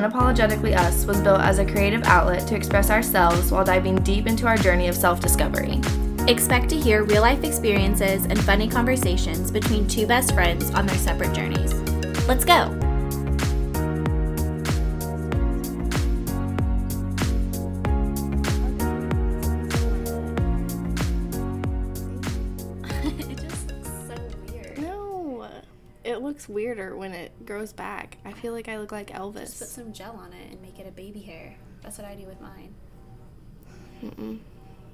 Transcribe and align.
Unapologetically 0.00 0.74
Us 0.74 1.04
was 1.04 1.20
built 1.20 1.42
as 1.42 1.58
a 1.58 1.64
creative 1.64 2.02
outlet 2.04 2.48
to 2.48 2.56
express 2.56 2.88
ourselves 2.88 3.52
while 3.52 3.66
diving 3.66 3.96
deep 3.96 4.26
into 4.26 4.46
our 4.46 4.56
journey 4.56 4.88
of 4.88 4.94
self 4.96 5.20
discovery. 5.20 5.78
Expect 6.26 6.70
to 6.70 6.80
hear 6.80 7.04
real 7.04 7.20
life 7.20 7.44
experiences 7.44 8.24
and 8.24 8.42
funny 8.42 8.66
conversations 8.66 9.50
between 9.50 9.86
two 9.86 10.06
best 10.06 10.32
friends 10.32 10.70
on 10.70 10.86
their 10.86 10.96
separate 10.96 11.34
journeys. 11.34 11.74
Let's 12.26 12.46
go! 12.46 12.79
Weirder 26.76 26.96
when 26.96 27.12
it 27.12 27.32
grows 27.46 27.72
back. 27.72 28.18
I 28.24 28.32
feel 28.32 28.52
like 28.52 28.68
I 28.68 28.78
look 28.78 28.92
like 28.92 29.10
Elvis. 29.10 29.40
Just 29.40 29.58
put 29.60 29.68
some 29.68 29.92
gel 29.92 30.14
on 30.16 30.32
it 30.32 30.52
and 30.52 30.62
make 30.62 30.78
it 30.78 30.86
a 30.86 30.92
baby 30.92 31.20
hair. 31.20 31.54
That's 31.82 31.98
what 31.98 32.06
I 32.06 32.14
do 32.14 32.26
with 32.26 32.40
mine. 32.40 32.74
Mm-mm. 34.04 34.38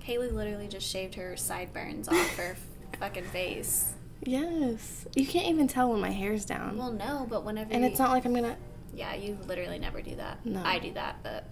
Kaylee 0.03 0.33
literally 0.33 0.69
just 0.69 0.89
shaved 0.89 1.15
her 1.17 1.37
sideburns 1.37 2.09
off 2.09 2.37
her 2.37 2.57
fucking 2.99 3.25
face. 3.25 3.93
Yes, 4.25 5.05
you 5.15 5.27
can't 5.27 5.47
even 5.49 5.69
tell 5.69 5.91
when 5.91 6.01
my 6.01 6.11
hair's 6.11 6.45
down. 6.47 6.79
Well, 6.79 6.93
no, 6.93 7.27
but 7.29 7.45
whenever 7.45 7.73
and 7.73 7.83
you- 7.85 7.91
it's 7.91 7.99
not 7.99 8.11
like 8.11 8.25
I'm 8.25 8.35
gonna. 8.35 8.57
Yeah, 8.95 9.15
you 9.15 9.37
literally 9.47 9.79
never 9.79 10.01
do 10.01 10.17
that. 10.17 10.45
No. 10.47 10.63
I 10.65 10.79
do 10.79 10.93
that, 10.95 11.17
but 11.23 11.45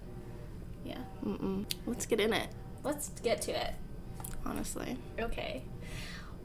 yeah. 0.83 0.97
Mm-mm. 1.23 1.65
Let's 1.85 2.07
get 2.07 2.19
in 2.19 2.33
it. 2.33 2.47
Let's 2.83 3.09
get 3.21 3.41
to 3.43 3.51
it. 3.51 3.73
Honestly, 4.45 4.97
Okay. 5.19 5.63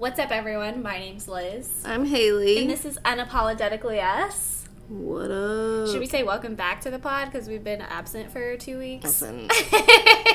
What's 0.00 0.18
up, 0.18 0.30
everyone? 0.30 0.82
My 0.82 0.98
name's 0.98 1.28
Liz. 1.28 1.82
I'm 1.84 2.06
Haley. 2.06 2.56
And 2.56 2.70
this 2.70 2.86
is 2.86 2.98
Unapologetically 3.04 4.02
Us. 4.02 4.66
what 4.88 5.30
up? 5.30 5.88
Should 5.88 6.00
we 6.00 6.06
say 6.06 6.22
welcome 6.22 6.54
back 6.54 6.80
to 6.80 6.90
the 6.90 6.98
pod 6.98 7.30
because 7.30 7.48
we've 7.48 7.62
been 7.62 7.82
absent 7.82 8.32
for 8.32 8.56
two 8.56 8.78
weeks? 8.78 9.04
Listen, 9.04 9.50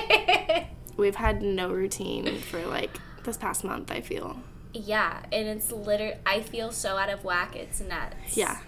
we've 0.98 1.16
had 1.16 1.42
no 1.42 1.70
routine 1.70 2.38
for 2.42 2.64
like 2.68 2.92
this 3.24 3.38
past 3.38 3.64
month. 3.64 3.90
I 3.92 4.02
feel. 4.02 4.38
yeah, 4.72 5.24
and 5.32 5.48
it's 5.48 5.72
literally, 5.72 6.14
I 6.28 6.42
feel 6.42 6.72
so 6.72 6.96
out 6.98 7.10
of 7.10 7.24
whack, 7.24 7.56
it's 7.56 7.82
nuts. 7.82 8.38
Yeah. 8.38 8.60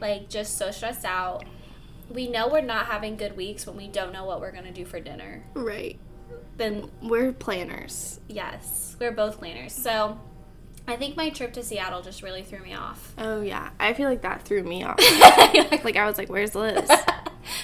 Like, 0.00 0.30
just 0.30 0.56
so 0.56 0.70
stressed 0.70 1.04
out. 1.04 1.44
We 2.08 2.26
know 2.26 2.48
we're 2.48 2.62
not 2.62 2.86
having 2.86 3.18
good 3.18 3.36
weeks 3.36 3.66
when 3.66 3.76
we 3.76 3.86
don't 3.86 4.14
know 4.14 4.24
what 4.24 4.40
we're 4.40 4.52
going 4.52 4.64
to 4.64 4.72
do 4.72 4.86
for 4.86 4.98
dinner. 4.98 5.44
Right. 5.52 5.98
Then 6.56 6.90
We're 7.02 7.32
planners. 7.32 8.18
Yes, 8.28 8.96
we're 8.98 9.12
both 9.12 9.38
planners. 9.38 9.72
So 9.72 10.18
I 10.88 10.96
think 10.96 11.16
my 11.16 11.28
trip 11.30 11.52
to 11.52 11.62
Seattle 11.62 12.00
just 12.02 12.22
really 12.22 12.42
threw 12.42 12.60
me 12.60 12.74
off. 12.74 13.12
Oh 13.18 13.42
yeah, 13.42 13.70
I 13.78 13.92
feel 13.92 14.08
like 14.08 14.22
that 14.22 14.42
threw 14.42 14.62
me 14.62 14.82
off. 14.84 14.98
like, 14.98 15.84
like 15.84 15.96
I 15.96 16.06
was 16.06 16.16
like, 16.18 16.28
"Where's 16.28 16.54
Liz?" 16.54 16.90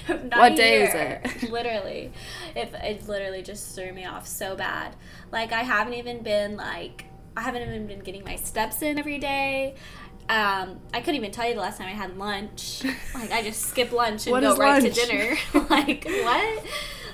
What 0.06 0.56
day 0.56 0.84
is 0.84 0.94
it? 0.94 1.50
literally, 1.50 2.12
it, 2.54 2.72
it 2.82 3.08
literally 3.08 3.42
just 3.42 3.74
threw 3.74 3.92
me 3.92 4.04
off 4.06 4.26
so 4.26 4.56
bad. 4.56 4.94
Like 5.32 5.52
I 5.52 5.62
haven't 5.62 5.94
even 5.94 6.22
been 6.22 6.56
like 6.56 7.04
I 7.36 7.42
haven't 7.42 7.62
even 7.62 7.86
been 7.86 8.00
getting 8.00 8.24
my 8.24 8.36
steps 8.36 8.82
in 8.82 8.98
every 8.98 9.18
day. 9.18 9.74
Um, 10.28 10.80
I 10.94 11.00
couldn't 11.00 11.16
even 11.16 11.32
tell 11.32 11.46
you 11.46 11.54
the 11.54 11.60
last 11.60 11.78
time 11.78 11.88
I 11.88 11.92
had 11.92 12.16
lunch. 12.16 12.82
Like 13.14 13.30
I 13.30 13.42
just 13.42 13.62
skip 13.62 13.92
lunch 13.92 14.26
and 14.26 14.40
go 14.40 14.56
right 14.56 14.82
lunch? 14.82 14.94
to 14.94 15.06
dinner. 15.06 15.36
like 15.70 16.04
what? 16.04 16.64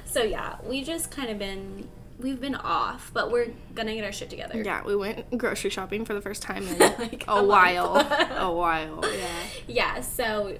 So 0.05 0.23
yeah, 0.23 0.57
we 0.65 0.83
just 0.85 1.11
kind 1.11 1.31
of 1.31 1.39
been 1.39 1.89
we've 2.21 2.41
been 2.41 2.55
off, 2.55 3.11
but 3.15 3.31
we're 3.31 3.49
gonna 3.75 3.95
get 3.95 4.05
our 4.05 4.13
shit 4.13 4.31
together. 4.31 4.63
Yeah, 4.63 4.83
we 4.85 4.95
went 4.97 5.37
grocery 5.39 5.71
shopping 5.71 6.05
for 6.05 6.15
the 6.15 6.21
first 6.21 6.43
time 6.43 6.67
in 6.67 6.79
Like 6.99 7.25
a, 7.27 7.33
a 7.33 7.45
while. 7.45 7.97
a 8.39 8.53
while. 8.53 9.01
Yeah. 9.05 9.29
yeah 9.67 10.01
so 10.01 10.57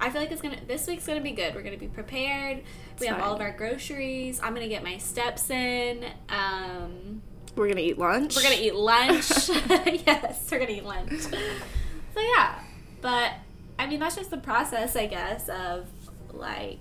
i 0.00 0.08
feel 0.10 0.20
like 0.20 0.30
it's 0.30 0.40
gonna 0.40 0.56
this 0.68 0.86
week's 0.86 1.04
gonna 1.06 1.20
be 1.20 1.32
good 1.32 1.54
we're 1.56 1.62
gonna 1.62 1.76
be 1.76 1.88
prepared 1.88 2.62
we 3.00 3.06
have 3.08 3.20
all 3.20 3.34
of 3.34 3.40
our 3.40 3.50
groceries 3.50 4.38
i'm 4.44 4.54
gonna 4.54 4.68
get 4.68 4.84
my 4.84 4.96
steps 4.96 5.50
in 5.50 6.04
um 6.28 7.20
We're 7.56 7.66
gonna 7.68 7.80
eat 7.80 7.98
lunch. 7.98 8.36
we're 8.36 8.42
gonna 8.44 8.54
eat 8.60 8.76
lunch 8.76 9.48
yes 9.48 10.46
we're 10.52 10.60
gonna 10.60 10.70
eat 10.70 10.84
lunch 10.84 11.20
so 11.22 12.20
yeah 12.20 12.60
but 13.00 13.32
i 13.78 13.86
mean 13.88 13.98
that's 13.98 14.14
just 14.14 14.30
the 14.30 14.36
process 14.38 14.94
i 14.94 15.06
guess 15.06 15.48
of 15.48 15.88
like 16.32 16.78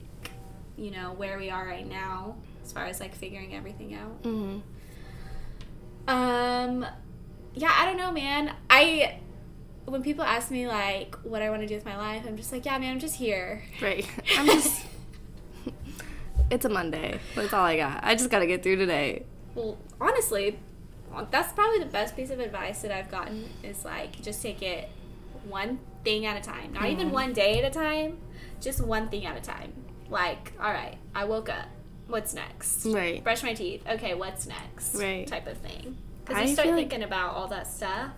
you 0.78 0.92
know 0.92 1.14
where 1.14 1.40
we 1.40 1.50
are 1.50 1.66
right 1.66 1.88
now 1.90 2.36
as 2.68 2.74
far 2.74 2.84
as 2.86 3.00
like 3.00 3.16
figuring 3.16 3.56
everything 3.56 3.94
out 3.96 4.12
hmm 4.24 4.58
um, 6.08 6.86
yeah, 7.54 7.74
I 7.78 7.86
don't 7.86 7.98
know, 7.98 8.12
man. 8.12 8.54
I 8.70 9.20
when 9.86 10.04
people 10.04 10.24
ask 10.24 10.52
me 10.52 10.68
like 10.68 11.16
what 11.24 11.42
I 11.42 11.50
want 11.50 11.62
to 11.64 11.68
do 11.68 11.76
with 11.76 11.86
my 11.86 11.98
life, 11.98 12.24
I'm 12.26 12.38
just 12.38 12.52
like, 12.52 12.66
yeah, 12.66 12.78
man, 12.78 12.94
I'm 12.94 13.00
just 13.00 13.16
here. 13.16 13.62
Right. 13.82 14.08
I'm 14.38 14.46
just. 14.46 14.86
it's 16.50 16.66
a 16.66 16.70
Monday. 16.70 17.20
That's 17.36 17.54
all 17.54 17.64
I 17.66 17.76
got. 17.78 18.04
I 18.04 18.16
just 18.16 18.30
gotta 18.30 18.46
get 18.46 18.64
through 18.64 18.78
today. 18.78 19.26
Well, 19.54 19.78
honestly, 20.00 20.60
that's 21.32 21.52
probably 21.54 21.80
the 21.80 21.86
best 21.92 22.16
piece 22.16 22.30
of 22.30 22.40
advice 22.40 22.82
that 22.84 22.92
I've 22.92 23.12
gotten 23.12 23.50
is 23.64 23.84
like 23.84 24.22
just 24.22 24.42
take 24.42 24.62
it 24.62 24.88
one 25.44 25.80
thing 26.06 26.26
at 26.26 26.38
a 26.38 26.42
time. 26.42 26.74
Not 26.74 26.86
even 26.88 27.10
Mhm. 27.10 27.12
one 27.14 27.34
day 27.34 27.62
at 27.62 27.66
a 27.66 27.74
time, 27.74 28.18
just 28.62 28.82
one 28.82 29.10
thing 29.10 29.26
at 29.26 29.36
a 29.36 29.42
time. 29.42 29.74
Like, 30.10 30.54
all 30.62 30.72
right, 30.72 30.98
I 31.14 31.26
woke 31.26 31.50
up. 31.50 31.66
What's 32.08 32.34
next? 32.34 32.86
Right. 32.86 33.24
Brush 33.24 33.44
my 33.44 33.54
teeth. 33.54 33.84
Okay, 33.88 34.14
what's 34.14 34.48
next? 34.48 34.96
Right. 34.96 35.28
Type 35.28 35.48
of 35.48 35.58
thing. 35.58 35.98
Because 36.26 36.42
I 36.42 36.46
you 36.46 36.54
start 36.54 36.68
feel 36.68 36.76
like- 36.76 36.90
thinking 36.90 37.04
about 37.04 37.36
all 37.36 37.48
that 37.50 37.68
stuff, 37.68 38.12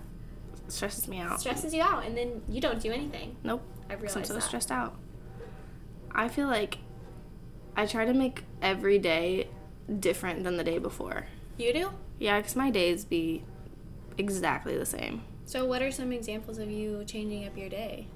stresses 0.68 1.08
me 1.08 1.20
out. 1.20 1.40
stresses 1.40 1.74
you 1.74 1.82
out, 1.82 2.06
and 2.06 2.16
then 2.16 2.42
you 2.48 2.62
don't 2.62 2.80
do 2.80 2.92
anything. 2.92 3.36
Nope. 3.44 3.62
I 3.90 3.94
'cause 3.96 4.02
realized 4.04 4.18
I'm 4.18 4.26
so 4.26 4.34
that. 4.36 4.44
stressed 4.44 4.72
out. 4.72 4.96
I 6.12 6.28
feel 6.28 6.48
like 6.48 6.78
I 7.76 7.86
try 7.86 8.06
to 8.06 8.14
make 8.14 8.44
every 8.62 9.00
day 9.00 9.48
different 10.00 10.44
than 10.44 10.58
the 10.58 10.64
day 10.64 10.78
before. 10.78 11.28
You 11.58 11.74
do? 11.74 11.92
Yeah, 12.20 12.38
because 12.38 12.56
my 12.56 12.70
days 12.70 13.06
be 13.06 13.44
exactly 14.18 14.78
the 14.78 14.86
same. 14.86 15.24
So, 15.46 15.66
what 15.66 15.82
are 15.82 15.92
some 15.92 16.12
examples 16.12 16.58
of 16.60 16.70
you 16.70 17.04
changing 17.06 17.48
up 17.48 17.58
your 17.58 17.70
day? 17.70 18.08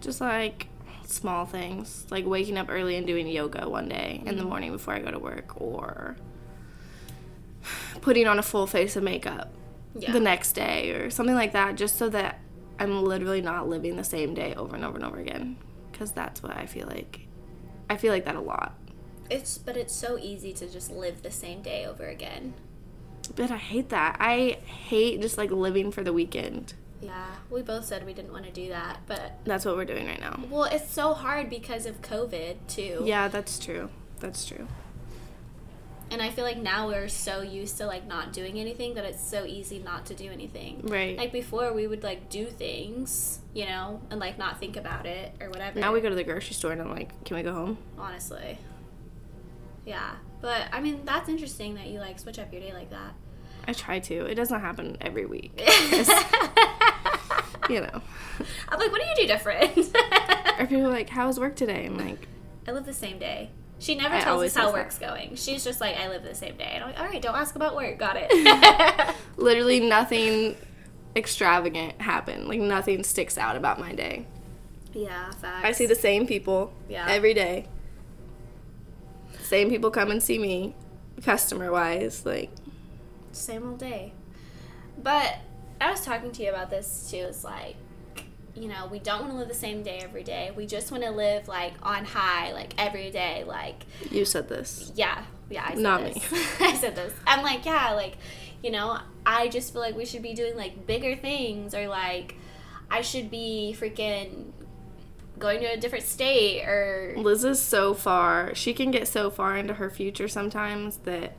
Just 0.00 0.20
like 0.20 0.68
small 1.08 1.46
things, 1.46 2.06
like 2.10 2.26
waking 2.26 2.58
up 2.58 2.66
early 2.68 2.96
and 2.96 3.06
doing 3.06 3.26
yoga 3.26 3.68
one 3.68 3.88
day 3.88 4.22
in 4.24 4.36
the 4.36 4.42
mm-hmm. 4.42 4.50
morning 4.50 4.72
before 4.72 4.94
I 4.94 5.00
go 5.00 5.10
to 5.10 5.18
work, 5.18 5.60
or 5.60 6.16
putting 8.00 8.26
on 8.26 8.38
a 8.38 8.42
full 8.42 8.66
face 8.66 8.94
of 8.94 9.02
makeup 9.02 9.52
Yeah. 9.94 10.12
the 10.12 10.20
next 10.20 10.52
day, 10.52 10.90
or 10.90 11.10
something 11.10 11.34
like 11.34 11.52
that, 11.52 11.76
just 11.76 11.96
so 11.96 12.08
that 12.10 12.40
I'm 12.78 13.02
literally 13.02 13.40
not 13.40 13.68
living 13.68 13.96
the 13.96 14.04
same 14.04 14.34
day 14.34 14.54
over 14.54 14.76
and 14.76 14.84
over 14.84 14.96
and 14.96 15.04
over 15.04 15.18
again. 15.18 15.56
Because 15.90 16.12
that's 16.12 16.42
what 16.42 16.56
I 16.56 16.66
feel 16.66 16.86
like. 16.86 17.26
I 17.90 17.96
feel 17.96 18.12
like 18.12 18.26
that 18.26 18.36
a 18.36 18.40
lot. 18.40 18.74
It's 19.30 19.58
but 19.58 19.76
it's 19.76 19.94
so 19.94 20.18
easy 20.18 20.52
to 20.54 20.70
just 20.70 20.90
live 20.90 21.22
the 21.22 21.30
same 21.30 21.62
day 21.62 21.86
over 21.86 22.06
again. 22.06 22.54
But 23.34 23.50
I 23.50 23.56
hate 23.56 23.88
that. 23.88 24.16
I 24.20 24.58
hate 24.64 25.20
just 25.20 25.38
like 25.38 25.50
living 25.50 25.90
for 25.90 26.02
the 26.02 26.12
weekend. 26.12 26.74
Yeah, 27.00 27.26
we 27.50 27.62
both 27.62 27.84
said 27.84 28.04
we 28.04 28.12
didn't 28.12 28.32
want 28.32 28.44
to 28.46 28.50
do 28.50 28.68
that, 28.70 28.98
but 29.06 29.38
That's 29.44 29.64
what 29.64 29.76
we're 29.76 29.84
doing 29.84 30.06
right 30.06 30.20
now. 30.20 30.40
well, 30.50 30.64
it's 30.64 30.90
so 30.92 31.14
hard 31.14 31.48
because 31.48 31.86
of 31.86 32.02
COVID 32.02 32.56
too. 32.66 33.02
Yeah, 33.04 33.28
that's 33.28 33.58
true. 33.58 33.88
That's 34.20 34.44
true. 34.44 34.66
And 36.10 36.22
I 36.22 36.30
feel 36.30 36.44
like 36.44 36.56
now 36.56 36.88
we're 36.88 37.08
so 37.08 37.42
used 37.42 37.76
to 37.78 37.86
like 37.86 38.06
not 38.06 38.32
doing 38.32 38.58
anything 38.58 38.94
that 38.94 39.04
it's 39.04 39.22
so 39.22 39.44
easy 39.44 39.78
not 39.78 40.06
to 40.06 40.14
do 40.14 40.30
anything. 40.30 40.80
Right. 40.84 41.16
Like 41.18 41.32
before 41.32 41.72
we 41.74 41.86
would 41.86 42.02
like 42.02 42.30
do 42.30 42.46
things, 42.46 43.40
you 43.52 43.66
know, 43.66 44.00
and 44.10 44.18
like 44.18 44.38
not 44.38 44.58
think 44.58 44.76
about 44.78 45.04
it 45.06 45.32
or 45.40 45.50
whatever. 45.50 45.78
now 45.78 45.92
we 45.92 46.00
go 46.00 46.08
to 46.08 46.14
the 46.14 46.24
grocery 46.24 46.54
store 46.54 46.72
and 46.72 46.80
I'm 46.80 46.90
like, 46.90 47.24
can 47.24 47.36
we 47.36 47.42
go 47.42 47.52
home? 47.52 47.78
honestly. 47.98 48.58
Yeah. 49.84 50.12
But 50.40 50.68
I 50.72 50.80
mean, 50.80 51.02
that's 51.04 51.28
interesting 51.28 51.74
that 51.74 51.88
you 51.88 52.00
like 52.00 52.18
switch 52.18 52.38
up 52.38 52.52
your 52.52 52.62
day 52.62 52.72
like 52.72 52.90
that. 52.90 53.12
I 53.66 53.74
try 53.74 53.98
to. 53.98 54.24
It 54.24 54.34
doesn't 54.36 54.60
happen 54.60 54.96
every 55.02 55.26
week. 55.26 55.52
you 57.74 57.80
know. 57.80 58.02
I'm 58.68 58.78
like, 58.78 58.90
what 58.92 59.00
do 59.02 59.06
you 59.08 59.16
do 59.16 59.26
different? 59.26 59.96
Or 60.58 60.66
people 60.66 60.86
are 60.86 60.90
like, 60.90 61.08
how 61.08 61.28
was 61.28 61.38
work 61.38 61.54
today? 61.54 61.86
I'm 61.86 61.96
like, 61.96 62.26
I 62.66 62.72
live 62.72 62.84
the 62.84 62.92
same 62.92 63.18
day. 63.20 63.50
She 63.78 63.94
never 63.94 64.16
I 64.16 64.20
tells 64.22 64.42
us 64.42 64.56
how 64.56 64.64
says 64.64 64.72
that. 64.72 64.78
work's 64.80 64.98
going. 64.98 65.36
She's 65.36 65.62
just 65.62 65.80
like, 65.80 65.96
I 65.96 66.08
live 66.08 66.24
the 66.24 66.34
same 66.34 66.56
day. 66.56 66.70
And 66.74 66.82
I'm 66.82 66.90
like, 66.90 66.98
all 66.98 67.06
right, 67.06 67.22
don't 67.22 67.36
ask 67.36 67.54
about 67.54 67.76
work. 67.76 67.96
Got 67.96 68.16
it. 68.20 69.14
literally 69.36 69.78
nothing 69.78 70.56
extravagant 71.14 72.00
happened. 72.00 72.48
Like 72.48 72.58
nothing 72.58 73.04
sticks 73.04 73.38
out 73.38 73.54
about 73.54 73.78
my 73.78 73.94
day. 73.94 74.26
yeah, 74.92 75.30
facts. 75.30 75.64
I 75.64 75.70
see 75.70 75.86
the 75.86 75.94
same 75.94 76.26
people 76.26 76.72
Yeah. 76.88 77.06
every 77.08 77.34
day. 77.34 77.66
Same 79.42 79.70
people 79.70 79.90
come 79.92 80.10
and 80.10 80.20
see 80.22 80.38
me, 80.40 80.74
customer 81.22 81.70
wise. 81.70 82.26
Like, 82.26 82.50
same 83.32 83.66
old 83.68 83.78
day. 83.78 84.12
But 85.00 85.36
I 85.80 85.90
was 85.90 86.04
talking 86.04 86.32
to 86.32 86.42
you 86.42 86.50
about 86.50 86.70
this 86.70 87.08
too. 87.10 87.18
It's 87.18 87.44
like, 87.44 87.76
you 88.54 88.68
know, 88.68 88.86
we 88.90 88.98
don't 88.98 89.20
want 89.20 89.32
to 89.32 89.38
live 89.38 89.48
the 89.48 89.54
same 89.54 89.82
day 89.82 90.00
every 90.02 90.24
day. 90.24 90.50
We 90.54 90.66
just 90.66 90.90
want 90.90 91.04
to 91.04 91.10
live 91.10 91.48
like 91.48 91.74
on 91.82 92.04
high, 92.04 92.52
like 92.52 92.74
every 92.78 93.10
day. 93.10 93.44
Like, 93.46 93.84
you 94.10 94.24
said 94.24 94.48
this. 94.48 94.92
yeah, 94.94 95.22
yeah, 95.50 95.64
I 95.64 95.74
said 95.74 95.78
Not 95.78 96.04
this. 96.04 96.32
me. 96.32 96.38
I 96.60 96.74
said 96.74 96.96
this. 96.96 97.12
I'm 97.26 97.42
like, 97.42 97.64
yeah, 97.64 97.92
like, 97.92 98.16
you 98.62 98.70
know, 98.70 98.98
I 99.24 99.48
just 99.48 99.72
feel 99.72 99.82
like 99.82 99.96
we 99.96 100.04
should 100.04 100.22
be 100.22 100.34
doing 100.34 100.56
like 100.56 100.86
bigger 100.86 101.14
things 101.14 101.74
or 101.74 101.86
like 101.88 102.34
I 102.90 103.02
should 103.02 103.30
be 103.30 103.76
freaking 103.78 104.52
going 105.38 105.60
to 105.60 105.66
a 105.66 105.76
different 105.76 106.04
state 106.04 106.64
or 106.64 107.14
Liz 107.16 107.44
is 107.44 107.60
so 107.62 107.94
far. 107.94 108.54
She 108.54 108.74
can 108.74 108.90
get 108.90 109.06
so 109.06 109.30
far 109.30 109.56
into 109.56 109.74
her 109.74 109.90
future 109.90 110.26
sometimes 110.26 110.96
that 110.98 111.34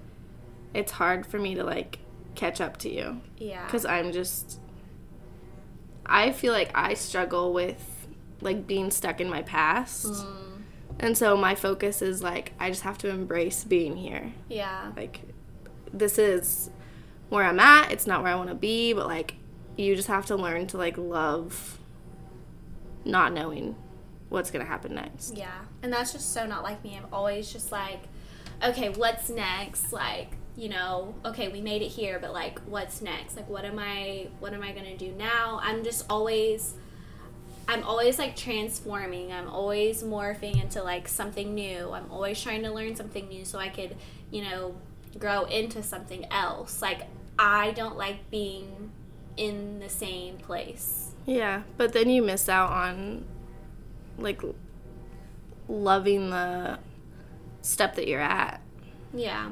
it's 0.74 0.94
hard 0.94 1.26
for 1.26 1.38
me 1.40 1.56
to 1.56 1.64
like 1.64 2.00
catch 2.40 2.62
up 2.62 2.78
to 2.78 2.90
you 2.90 3.22
yeah. 3.38 3.66
because 3.66 3.86
I'm 3.86 4.12
just. 4.12 4.60
I 6.06 6.32
feel 6.32 6.54
like 6.54 6.72
I 6.74 6.96
struggle 6.96 7.54
with 7.54 8.08
like 8.42 8.66
being 8.66 8.90
stuck 8.90 9.22
in 9.22 9.30
my 9.30 9.44
past. 9.44 10.06
Mm. 10.06 10.62
And 11.00 11.18
so 11.18 11.38
my 11.38 11.56
focus 11.56 12.02
is 12.02 12.24
like 12.24 12.54
I 12.60 12.70
just 12.70 12.82
have 12.82 12.98
to 13.00 13.10
embrace 13.10 13.64
being 13.64 13.96
here. 13.96 14.34
Yeah. 14.48 14.92
Like 14.96 15.22
this 15.94 16.18
is 16.18 16.70
where 17.30 17.44
I'm 17.44 17.60
at. 17.60 17.92
It's 17.92 18.08
not 18.08 18.24
where 18.24 18.32
I 18.32 18.36
want 18.36 18.50
to 18.50 18.56
be, 18.56 18.94
but 18.94 19.08
like 19.08 19.36
you 19.78 19.96
just 19.96 20.08
have 20.08 20.26
to 20.28 20.36
learn 20.36 20.68
to 20.68 20.78
like 20.78 20.98
love 20.98 21.78
not 23.06 23.34
knowing 23.34 23.76
what's 24.30 24.52
going 24.52 24.64
to 24.64 24.70
happen 24.70 24.96
next. 24.96 25.36
Yeah. 25.36 25.52
And 25.82 25.92
that's 25.92 26.14
just 26.14 26.34
so 26.34 26.46
not 26.46 26.64
like 26.64 26.84
me. 26.84 26.98
I'm 26.98 27.08
always 27.12 27.52
just 27.52 27.72
like, 27.72 28.02
okay, 28.64 28.90
what's 28.90 29.30
next? 29.30 29.92
Like, 29.92 30.34
you 30.60 30.68
know, 30.68 31.16
okay, 31.24 31.48
we 31.48 31.62
made 31.62 31.82
it 31.82 31.88
here, 31.88 32.20
but 32.20 32.34
like 32.34 32.60
what's 32.66 33.02
next? 33.02 33.38
Like 33.38 33.48
what 33.48 33.64
am 33.64 33.80
I 33.80 34.28
what 34.42 34.54
am 34.54 34.62
I 34.62 34.74
going 34.74 34.86
to 34.86 34.98
do 34.98 35.14
now? 35.14 35.58
I'm 35.64 35.86
just 35.86 36.06
always 36.10 36.74
I'm 37.66 37.84
always 37.84 38.20
like 38.20 38.36
transforming. 38.36 39.32
I'm 39.32 39.48
always 39.48 40.04
morphing 40.04 40.62
into 40.62 40.84
like 40.84 41.08
something 41.08 41.56
new. 41.56 41.92
I'm 41.92 42.12
always 42.12 42.42
trying 42.42 42.64
to 42.64 42.72
learn 42.72 42.98
something 42.98 43.30
new 43.30 43.46
so 43.46 43.58
I 43.58 43.70
could, 43.70 43.96
you 44.32 44.44
know, 44.44 44.76
grow 45.18 45.46
into 45.46 45.82
something 45.82 46.26
else. 46.30 46.82
Like 46.82 47.08
I 47.38 47.72
don't 47.72 47.96
like 47.96 48.30
being 48.30 48.92
in 49.38 49.80
the 49.80 49.88
same 49.88 50.36
place. 50.40 51.14
Yeah, 51.26 51.64
but 51.78 51.94
then 51.94 52.10
you 52.10 52.22
miss 52.22 52.50
out 52.50 52.72
on 52.72 53.24
like 54.18 54.42
loving 55.70 56.32
the 56.32 56.80
step 57.62 57.96
that 57.96 58.10
you're 58.10 58.20
at. 58.20 58.60
Yeah. 59.14 59.52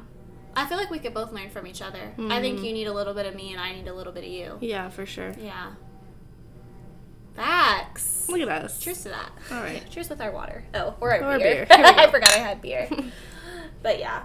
I 0.58 0.66
feel 0.66 0.78
like 0.80 0.90
we 0.90 0.98
could 0.98 1.14
both 1.14 1.32
learn 1.32 1.52
from 1.52 1.68
each 1.68 1.84
other. 1.84 2.12
I 2.18 2.42
think 2.42 2.64
you 2.64 2.74
need 2.74 2.88
a 2.88 2.92
little 2.94 3.14
bit 3.14 3.28
of 3.28 3.36
me 3.36 3.52
and 3.52 3.62
I 3.62 3.74
need 3.74 3.88
a 3.88 3.94
little 3.94 4.12
bit 4.12 4.24
of 4.24 4.30
you. 4.32 4.58
Yeah, 4.60 4.90
for 4.90 5.06
sure. 5.06 5.36
Yeah. 5.40 5.74
Facts. 7.36 8.28
Look 8.28 8.42
at 8.42 8.50
us. 8.50 8.80
Cheers 8.80 9.04
to 9.04 9.10
that. 9.10 9.30
All 9.52 9.62
right. 9.62 9.88
Cheers 9.92 10.10
with 10.10 10.20
our 10.20 10.32
water. 10.32 10.64
Oh, 10.74 10.96
or 11.00 11.12
our 11.14 11.36
Or 11.36 11.38
beer. 11.38 11.68
beer. 11.68 11.68
I 11.70 12.10
forgot 12.10 12.30
I 12.32 12.40
had 12.40 12.60
beer. 12.64 12.90
but 13.84 14.00
yeah. 14.00 14.24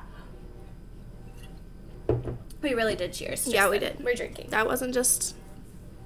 We 2.63 2.73
really 2.73 2.97
did 2.97 3.13
cheers. 3.13 3.47
Yeah, 3.47 3.69
we 3.69 3.79
did. 3.79 4.03
We're 4.03 4.15
drinking. 4.15 4.49
That 4.51 4.67
wasn't 4.67 4.95
just 4.95 5.35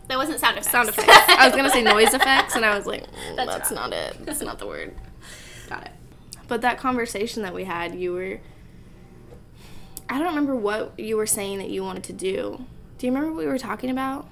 That 0.08 0.17
wasn't 0.19 0.40
sound 0.40 0.56
effects. 0.58 0.73
sound 0.73 0.88
effects. 0.88 1.08
I 1.28 1.46
was 1.46 1.52
going 1.52 1.67
to 1.67 1.70
say 1.70 1.82
noise 1.82 2.12
effects 2.14 2.56
and 2.56 2.64
I 2.64 2.76
was 2.76 2.87
like, 2.87 3.05
mm, 3.05 3.37
That's 3.37 3.50
that's, 3.52 3.70
not 3.70 3.93
it. 3.93 4.26
That's 4.26 4.40
not 4.40 4.58
the 4.58 4.67
word. 4.67 4.93
Got 5.69 5.84
it. 5.84 5.93
But 6.49 6.62
that 6.62 6.78
conversation 6.78 7.43
that 7.43 7.55
we 7.55 7.62
had, 7.64 7.94
you 7.94 8.12
were 8.12 8.40
I 10.08 10.19
don't 10.19 10.29
remember 10.29 10.55
what 10.55 10.99
you 10.99 11.17
were 11.17 11.26
saying 11.26 11.58
that 11.58 11.70
you 11.70 11.82
wanted 11.82 12.05
to 12.05 12.12
do. 12.12 12.64
Do 12.99 13.06
you 13.06 13.12
remember 13.12 13.35
what 13.35 13.38
we 13.44 13.47
were 13.47 13.58
talking 13.58 13.91
about? 13.91 14.29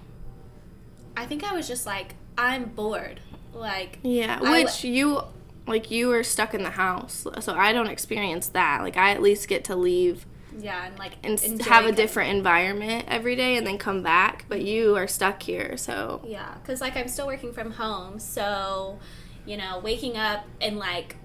I 1.16 1.26
think 1.26 1.44
I 1.44 1.54
was 1.54 1.66
just 1.68 1.86
like, 1.86 2.14
I'm 2.36 2.64
bored. 2.66 3.20
Like, 3.52 3.98
Yeah, 4.02 4.40
I 4.42 4.62
which 4.62 4.84
you 4.84 5.22
like 5.66 5.90
you 5.90 6.08
were 6.08 6.22
stuck 6.22 6.52
in 6.54 6.62
the 6.62 6.70
house, 6.70 7.26
so 7.40 7.54
I 7.54 7.72
don't 7.72 7.86
experience 7.86 8.48
that. 8.48 8.82
Like 8.82 8.96
I 8.96 9.10
at 9.10 9.22
least 9.22 9.48
get 9.48 9.64
to 9.64 9.76
leave 9.76 10.26
yeah, 10.58 10.86
and 10.86 10.98
like 10.98 11.12
and 11.22 11.40
have 11.62 11.84
a 11.84 11.88
it. 11.88 11.96
different 11.96 12.36
environment 12.36 13.04
every 13.08 13.36
day, 13.36 13.56
and 13.56 13.66
then 13.66 13.78
come 13.78 14.02
back. 14.02 14.44
But 14.48 14.62
you 14.62 14.96
are 14.96 15.06
stuck 15.06 15.42
here, 15.42 15.76
so 15.76 16.20
Yeah, 16.26 16.54
because 16.62 16.80
like 16.80 16.96
I'm 16.96 17.08
still 17.08 17.26
working 17.26 17.52
from 17.52 17.72
home, 17.72 18.18
so 18.18 18.98
you 19.46 19.56
know, 19.56 19.78
waking 19.82 20.16
up 20.16 20.44
and 20.60 20.78
like 20.78 21.16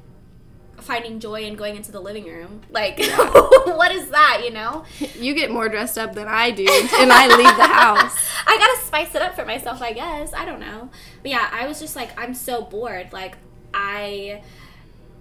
finding 0.83 1.19
joy 1.19 1.43
in 1.43 1.55
going 1.55 1.75
into 1.75 1.91
the 1.91 1.99
living 1.99 2.25
room, 2.25 2.61
like 2.69 2.97
what 3.65 3.91
is 3.91 4.09
that? 4.09 4.41
You 4.43 4.51
know, 4.51 4.83
you 5.15 5.33
get 5.33 5.51
more 5.51 5.69
dressed 5.69 5.97
up 5.97 6.13
than 6.13 6.27
I 6.27 6.51
do, 6.51 6.65
and 6.67 7.11
I 7.11 7.27
leave 7.27 7.57
the 7.57 7.67
house. 7.67 8.15
I 8.47 8.57
gotta 8.57 8.85
spice 8.85 9.13
it 9.15 9.21
up 9.21 9.35
for 9.35 9.45
myself, 9.45 9.81
I 9.81 9.93
guess. 9.93 10.33
I 10.33 10.45
don't 10.45 10.59
know, 10.59 10.89
but 11.21 11.31
yeah, 11.31 11.49
I 11.51 11.67
was 11.67 11.79
just 11.79 11.95
like, 11.95 12.09
I'm 12.19 12.33
so 12.33 12.61
bored. 12.63 13.11
Like 13.13 13.37
I, 13.73 14.41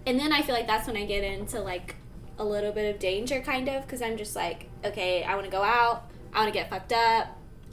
and 0.07 0.19
then 0.19 0.33
I 0.33 0.43
feel 0.43 0.55
like 0.55 0.67
that's 0.67 0.87
when 0.87 0.97
I 0.97 1.05
get 1.05 1.25
into 1.25 1.61
like 1.61 1.97
a 2.39 2.45
little 2.45 2.73
bit 2.73 2.95
of 2.95 3.01
danger, 3.01 3.41
kind 3.41 3.69
of, 3.69 3.83
because 3.83 4.01
I'm 4.01 4.17
just 4.17 4.35
like, 4.37 4.69
okay, 4.85 5.23
I 5.25 5.35
want 5.35 5.45
to 5.47 5.51
go 5.51 5.63
out, 5.63 6.05
I 6.33 6.41
want 6.41 6.53
to 6.53 6.59
get 6.59 6.71
fucked 6.71 6.93
up, 6.93 7.27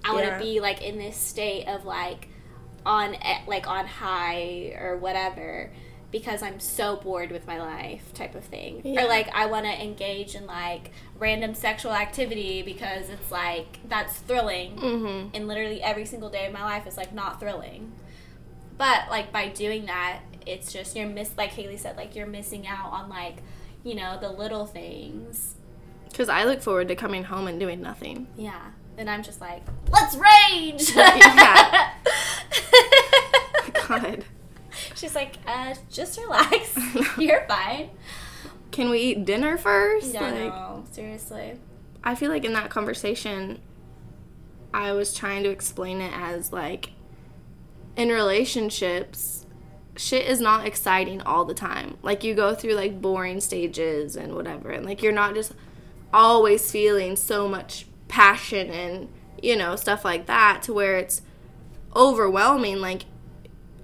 I 0.03 0.11
want 0.13 0.25
to 0.25 0.31
Yeah. 0.31 0.39
be 0.39 0.59
like 0.59 0.81
in 0.81 0.97
this 0.97 1.15
state 1.17 1.67
of 1.67 1.85
like 1.85 2.27
on 2.85 3.15
e- 3.15 3.43
like 3.47 3.67
on 3.67 3.87
high 3.87 4.75
or 4.79 4.97
whatever 4.97 5.71
because 6.15 6.41
I'm 6.41 6.61
so 6.61 6.95
bored 6.95 7.29
with 7.29 7.45
my 7.45 7.59
life 7.59 8.13
type 8.13 8.35
of 8.35 8.45
thing. 8.45 8.79
Yeah. 8.85 9.03
Or 9.03 9.09
like 9.09 9.27
I 9.35 9.47
want 9.47 9.65
to 9.65 9.83
engage 9.83 10.33
in 10.33 10.47
like 10.47 10.91
random 11.19 11.53
sexual 11.53 11.91
activity 11.91 12.61
because 12.61 13.09
it's 13.09 13.31
like 13.31 13.79
that's 13.89 14.19
thrilling 14.19 14.77
hmm 14.77 15.27
and 15.33 15.45
literally 15.45 15.83
every 15.83 16.05
single 16.05 16.29
day 16.29 16.45
of 16.47 16.53
my 16.53 16.63
life 16.63 16.87
is 16.87 16.95
like 16.95 17.13
not 17.13 17.41
thrilling. 17.41 17.91
But 18.77 19.09
like 19.09 19.33
by 19.33 19.49
doing 19.49 19.87
that, 19.87 20.21
it's 20.45 20.71
just 20.71 20.95
you're 20.95 21.05
miss 21.05 21.31
like 21.37 21.49
Haley 21.49 21.75
said, 21.75 21.97
like 21.97 22.15
you're 22.15 22.27
missing 22.27 22.65
out 22.65 22.93
on 22.93 23.09
like, 23.09 23.39
you 23.83 23.93
know, 23.93 24.17
the 24.17 24.29
little 24.29 24.65
things. 24.65 25.55
Because 26.09 26.29
I 26.29 26.45
look 26.45 26.61
forward 26.61 26.87
to 26.87 26.95
coming 26.95 27.25
home 27.25 27.47
and 27.47 27.59
doing 27.59 27.81
nothing. 27.81 28.27
Yeah. 28.37 28.61
And 28.97 29.09
I'm 29.09 29.21
just 29.21 29.41
like, 29.41 29.63
let's 29.91 30.15
rage. 30.15 30.95
Yeah. 30.95 31.91
God, 33.87 34.23
She's 34.95 35.15
like, 35.15 35.35
uh, 35.45 35.75
just 35.91 36.17
relax. 36.17 36.77
You're 37.17 37.45
fine. 37.47 37.89
can 38.71 38.89
we 38.89 38.99
eat 38.99 39.25
dinner 39.25 39.57
first? 39.57 40.13
Yeah, 40.13 40.31
Like, 40.31 40.53
no, 40.53 40.83
seriously. 40.91 41.59
I 42.03 42.15
feel 42.15 42.29
like 42.29 42.45
in 42.45 42.53
that 42.53 42.69
conversation, 42.69 43.59
I 44.73 44.91
was 44.91 45.13
trying 45.13 45.43
to 45.43 45.49
explain 45.49 46.01
it 46.01 46.13
as 46.13 46.51
like 46.53 46.91
in 47.95 48.09
relationships, 48.09 49.45
shit 49.95 50.25
is 50.27 50.39
not 50.39 50.67
exciting 50.67 51.21
all 51.21 51.45
the 51.45 51.53
time. 51.53 51.97
Like 52.01 52.23
you 52.23 52.35
go 52.35 52.53
through 52.53 52.73
like 52.73 53.01
boring 53.01 53.39
stages 53.41 54.15
and 54.15 54.35
whatever, 54.35 54.69
and 54.69 54.85
like 54.85 55.01
you're 55.01 55.11
not 55.13 55.33
just 55.33 55.53
always 56.13 56.69
feeling 56.71 57.15
so 57.15 57.47
much 57.47 57.87
passion 58.07 58.69
and 58.69 59.09
you 59.41 59.55
know 59.55 59.75
stuff 59.75 60.05
like 60.05 60.25
that 60.27 60.61
to 60.63 60.73
where 60.73 60.97
it's 60.97 61.21
overwhelming. 61.95 62.79
Like 62.79 63.05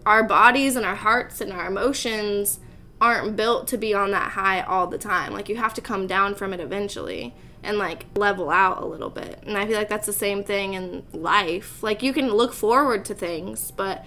our 0.05 0.24
bodies 0.24 0.75
and 0.75 0.86
our 0.86 0.96
hearts 0.96 1.41
and 1.41 1.51
our 1.51 1.67
emotions 1.67 2.60
aren't 3.00 3.36
built 3.36 3.67
to 3.67 3.77
be 3.77 3.93
on 3.93 4.12
that 4.12 4.31
high 4.34 4.62
all 4.62 4.88
the 4.88 4.98
time. 4.98 5.34
Like 5.34 5.50
you 5.50 5.55
have 5.58 5.74
to 5.75 5.81
come 5.81 6.08
down 6.08 6.36
from 6.36 6.53
it 6.53 6.60
eventually 6.60 7.34
and 7.63 7.77
like 7.77 8.05
level 8.15 8.50
out 8.50 8.81
a 8.81 8.86
little 8.86 9.10
bit. 9.10 9.41
And 9.46 9.58
I 9.58 9.65
feel 9.67 9.77
like 9.77 9.89
that's 9.89 10.05
the 10.08 10.13
same 10.13 10.43
thing 10.43 10.74
in 10.74 11.03
life. 11.13 11.81
Like 11.84 12.03
you 12.03 12.13
can 12.13 12.29
look 12.29 12.53
forward 12.53 13.05
to 13.05 13.13
things, 13.15 13.72
but 13.72 14.05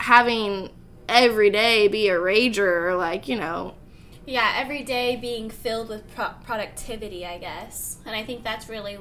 having 0.00 0.70
every 1.08 1.50
day 1.50 1.88
be 1.88 2.08
a 2.08 2.16
rager 2.16 2.84
or 2.86 2.96
like, 2.96 3.28
you 3.28 3.36
know, 3.36 3.74
Yeah, 4.26 4.54
every 4.56 4.82
day 4.82 5.16
being 5.16 5.50
filled 5.50 5.88
with 5.88 6.12
pro- 6.14 6.34
productivity, 6.44 7.24
I 7.24 7.38
guess. 7.38 7.98
And 8.04 8.14
I 8.14 8.24
think 8.24 8.42
that's 8.42 8.68
really, 8.68 8.98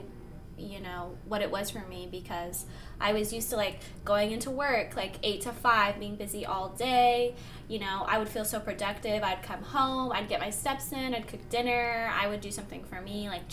you 0.57 0.79
know, 0.79 1.17
what 1.25 1.41
it 1.41 1.49
was 1.51 1.69
for 1.71 1.79
me 1.87 2.07
because 2.09 2.65
I 2.99 3.13
was 3.13 3.33
used 3.33 3.49
to 3.51 3.55
like 3.55 3.79
going 4.03 4.31
into 4.31 4.51
work 4.51 4.95
like 4.95 5.15
8 5.23 5.41
to 5.41 5.51
5, 5.51 5.99
being 5.99 6.15
busy 6.15 6.45
all 6.45 6.69
day. 6.69 7.35
You 7.67 7.79
know, 7.79 8.05
I 8.07 8.17
would 8.17 8.29
feel 8.29 8.45
so 8.45 8.59
productive. 8.59 9.23
I'd 9.23 9.43
come 9.43 9.61
home, 9.61 10.11
I'd 10.11 10.29
get 10.29 10.39
my 10.39 10.49
steps 10.49 10.91
in, 10.91 11.13
I'd 11.13 11.27
cook 11.27 11.47
dinner, 11.49 12.11
I 12.13 12.27
would 12.27 12.41
do 12.41 12.51
something 12.51 12.83
for 12.83 13.01
me 13.01 13.29
like 13.29 13.43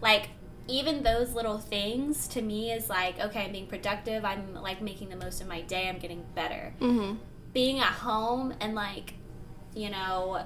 like 0.00 0.28
even 0.68 1.02
those 1.02 1.32
little 1.32 1.58
things 1.58 2.26
to 2.28 2.42
me 2.42 2.72
is 2.72 2.88
like 2.88 3.20
okay, 3.20 3.44
I'm 3.44 3.52
being 3.52 3.66
productive. 3.66 4.24
I'm 4.24 4.54
like 4.54 4.82
making 4.82 5.08
the 5.08 5.16
most 5.16 5.40
of 5.40 5.48
my 5.48 5.60
day. 5.62 5.88
I'm 5.88 5.98
getting 5.98 6.24
better 6.34 6.74
mhm. 6.80 7.18
being 7.52 7.78
at 7.78 7.92
home 7.92 8.54
and 8.60 8.74
like 8.74 9.14
you 9.74 9.90
know 9.90 10.44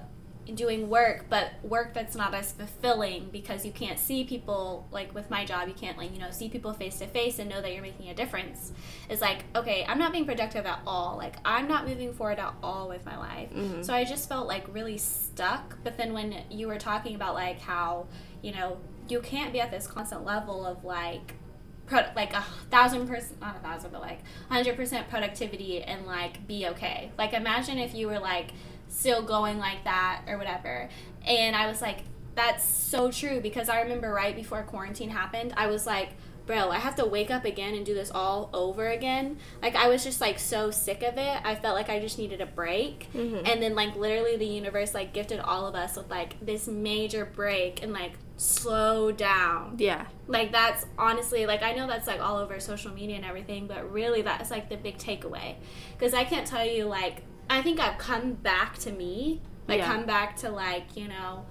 doing 0.55 0.89
work 0.89 1.27
but 1.29 1.53
work 1.63 1.95
that's 1.95 2.15
not 2.17 2.35
as 2.35 2.53
fulfilling 2.53 3.29
because 3.31 3.65
you 3.65 3.73
can't 3.73 3.99
see 3.99 4.25
people 4.25 4.87
like 4.91 5.15
with 5.15 5.31
my 5.31 5.45
job 5.45 5.69
you 5.69 5.75
can't 5.75 5.97
like 5.99 6.13
you 6.13 6.19
know 6.19 6.31
see 6.31 6.49
people 6.49 6.73
face 6.73 6.99
to 6.99 7.07
face 7.07 7.39
and 7.39 7.49
know 7.49 7.61
that 7.61 7.73
you're 7.73 7.83
making 7.83 8.09
a 8.09 8.15
difference. 8.15 8.73
Is 9.09 9.21
like 9.21 9.45
okay 9.55 9.85
i'm 9.89 9.99
not 9.99 10.13
being 10.13 10.27
productive 10.27 10.67
at 10.67 10.81
all. 10.87 11.17
Like 11.17 11.37
i'm 11.45 11.69
not 11.69 11.87
moving 11.87 12.13
forward 12.13 12.39
at 12.39 12.55
all 12.63 12.89
with 12.89 13.05
my 13.05 13.17
life. 13.17 13.51
Mm-hmm. 13.53 13.83
So 13.83 13.95
i 13.95 14.05
just 14.05 14.29
felt 14.29 14.47
like 14.47 14.65
really 14.73 14.99
stuck. 14.99 15.79
But 15.85 15.97
then 15.97 16.13
when 16.13 16.43
you 16.51 16.69
were 16.69 16.79
talking 16.79 17.15
about 17.15 17.35
like 17.35 17.61
how 17.61 18.07
you 18.43 18.53
know 18.53 18.79
you 19.09 19.21
can't 19.21 19.53
be 19.53 19.61
at 19.61 19.71
this 19.71 19.87
constant 19.87 20.25
level 20.25 20.65
of 20.65 20.85
like 20.85 21.35
pro- 21.91 22.07
like 22.17 22.33
a 22.33 22.43
thousand 22.71 23.07
percent 23.07 23.41
not 23.41 23.57
a 23.57 23.59
thousand 23.59 23.91
but 23.91 24.01
like 24.01 24.21
100% 24.51 25.09
productivity 25.09 25.83
and 25.83 26.07
like 26.07 26.47
be 26.47 26.67
okay. 26.69 27.11
Like 27.19 27.35
imagine 27.35 27.79
if 27.79 27.95
you 27.95 28.07
were 28.07 28.19
like 28.21 28.53
still 28.91 29.23
going 29.23 29.59
like 29.59 29.83
that 29.85 30.23
or 30.27 30.37
whatever 30.37 30.89
and 31.27 31.57
i 31.57 31.67
was 31.67 31.81
like 31.81 32.01
that's 32.35 32.65
so 32.65 33.11
true 33.11 33.41
because 33.41 33.69
i 33.69 33.81
remember 33.81 34.13
right 34.13 34.37
before 34.37 34.63
quarantine 34.63 35.11
happened 35.11 35.55
i 35.57 35.67
was 35.67 35.87
like 35.87 36.11
bro, 36.51 36.69
I 36.71 36.79
have 36.79 36.97
to 36.97 37.07
wake 37.07 37.31
up 37.31 37.45
again 37.45 37.77
and 37.77 37.87
do 37.87 37.95
this 37.95 38.11
all 38.11 38.51
over 38.53 38.89
again. 38.89 39.39
Like 39.63 39.77
I 39.77 39.87
was 39.87 40.03
just 40.03 40.21
like 40.21 40.41
so 40.41 40.73
sick 40.73 41.05
of 41.05 41.17
it. 41.17 41.41
I 41.45 41.55
felt 41.55 41.77
like 41.77 41.89
I 41.89 42.01
just 42.01 42.19
needed 42.19 42.41
a 42.41 42.47
break. 42.47 43.09
Mm-hmm. 43.15 43.47
And 43.47 43.63
then 43.63 43.77
like 43.77 43.95
literally 43.95 44.37
the 44.37 44.47
universe 44.47 44.93
like 44.93 45.13
gifted 45.13 45.39
all 45.39 45.69
of 45.69 45.77
us 45.77 45.95
with 45.97 46.11
like 46.11 46.45
this 46.45 46.67
major 46.67 47.25
break 47.25 47.85
and 47.85 47.93
like 47.93 48.15
slow 48.37 49.13
down. 49.13 49.77
Yeah. 49.79 50.07
Like 50.27 50.51
that's 50.51 50.87
honestly 50.99 51.47
like 51.47 51.63
I 51.63 51.73
know 51.73 51.87
that's 51.87 52.09
like 52.09 52.21
all 52.21 52.39
over 52.39 52.59
social 52.59 52.93
media 52.93 53.15
and 53.15 53.25
everything, 53.25 53.69
but 53.69 53.89
really 53.93 54.23
that's 54.23 54.51
like 54.51 54.69
the 54.69 54.77
big 54.77 54.99
takeaway. 54.99 55.55
Cuz 56.01 56.15
I 56.15 56.25
can't 56.25 56.49
tell 56.49 56.65
you 56.65 56.87
like 56.87 57.23
I 57.51 57.63
think 57.63 57.81
I've 57.81 57.99
come 57.99 58.35
back 58.35 58.79
to 58.79 58.93
me. 58.93 59.43
Like 59.69 59.79
Yeah. 59.81 59.87
come 59.87 60.07
back 60.07 60.37
to 60.37 60.51
like, 60.51 60.97
you 60.97 61.09
know, 61.09 61.45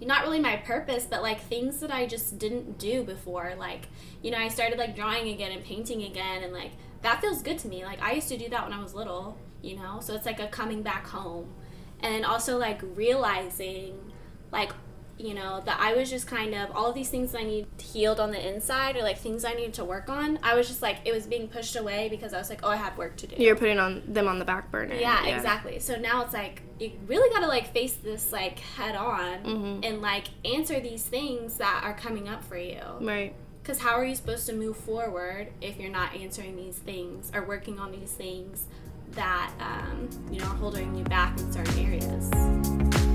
not 0.00 0.22
really 0.24 0.40
my 0.40 0.56
purpose, 0.56 1.06
but 1.08 1.22
like 1.22 1.40
things 1.40 1.80
that 1.80 1.90
I 1.90 2.06
just 2.06 2.38
didn't 2.38 2.78
do 2.78 3.02
before. 3.04 3.54
Like, 3.58 3.88
you 4.22 4.30
know, 4.30 4.38
I 4.38 4.48
started 4.48 4.78
like 4.78 4.96
drawing 4.96 5.28
again 5.28 5.52
and 5.52 5.62
painting 5.64 6.02
again, 6.02 6.42
and 6.42 6.52
like 6.52 6.72
that 7.02 7.20
feels 7.20 7.42
good 7.42 7.58
to 7.60 7.68
me. 7.68 7.84
Like, 7.84 8.02
I 8.02 8.12
used 8.12 8.28
to 8.28 8.38
do 8.38 8.48
that 8.48 8.64
when 8.64 8.72
I 8.72 8.82
was 8.82 8.94
little, 8.94 9.38
you 9.62 9.76
know? 9.76 10.00
So 10.00 10.14
it's 10.14 10.26
like 10.26 10.40
a 10.40 10.48
coming 10.48 10.82
back 10.82 11.06
home. 11.06 11.52
And 12.00 12.24
also 12.24 12.58
like 12.58 12.80
realizing, 12.94 14.12
like, 14.50 14.72
you 15.18 15.32
know, 15.32 15.62
that 15.64 15.78
I 15.80 15.94
was 15.94 16.10
just 16.10 16.26
kind 16.26 16.54
of 16.54 16.70
all 16.76 16.86
of 16.90 16.94
these 16.94 17.08
things 17.08 17.34
I 17.34 17.42
need 17.42 17.66
healed 17.80 18.20
on 18.20 18.30
the 18.32 18.54
inside 18.54 18.96
or 18.96 19.02
like 19.02 19.16
things 19.18 19.44
I 19.46 19.54
needed 19.54 19.72
to 19.74 19.84
work 19.84 20.10
on. 20.10 20.38
I 20.42 20.54
was 20.54 20.68
just 20.68 20.82
like, 20.82 20.98
it 21.06 21.12
was 21.14 21.26
being 21.26 21.48
pushed 21.48 21.74
away 21.74 22.08
because 22.10 22.34
I 22.34 22.38
was 22.38 22.50
like, 22.50 22.60
oh, 22.62 22.68
I 22.68 22.76
have 22.76 22.98
work 22.98 23.16
to 23.16 23.26
do. 23.26 23.42
You're 23.42 23.56
putting 23.56 23.78
on 23.78 24.02
them 24.06 24.28
on 24.28 24.38
the 24.38 24.44
back 24.44 24.70
burner. 24.70 24.94
Yeah, 24.94 25.24
exactly. 25.26 25.78
So 25.78 25.96
now 25.96 26.22
it's 26.22 26.34
like 26.34 26.60
you 26.78 26.92
really 27.06 27.32
got 27.32 27.40
to 27.40 27.46
like 27.46 27.72
face 27.72 27.94
this 27.94 28.30
like 28.30 28.58
head 28.58 28.94
on 28.94 29.38
Mhm. 29.44 29.86
and 29.86 30.02
like 30.02 30.24
answer 30.44 30.80
these 30.80 31.02
things 31.04 31.56
that 31.56 31.80
are 31.82 31.94
coming 31.94 32.28
up 32.28 32.44
for 32.44 32.58
you. 32.58 32.80
Right. 33.00 33.34
Because 33.62 33.78
how 33.80 33.94
are 33.94 34.04
you 34.04 34.14
supposed 34.14 34.46
to 34.46 34.52
move 34.52 34.76
forward 34.76 35.48
if 35.62 35.78
you're 35.78 35.90
not 35.90 36.14
answering 36.14 36.56
these 36.56 36.76
things 36.76 37.32
or 37.34 37.42
working 37.42 37.78
on 37.78 37.90
these 37.90 38.12
things 38.12 38.64
that 39.12 39.50
um, 39.60 40.08
you 40.30 40.38
know 40.40 40.46
are 40.46 40.54
holding 40.56 40.94
you 40.94 41.04
back 41.04 41.38
in 41.40 41.50
certain 41.50 41.78
areas? 41.78 43.05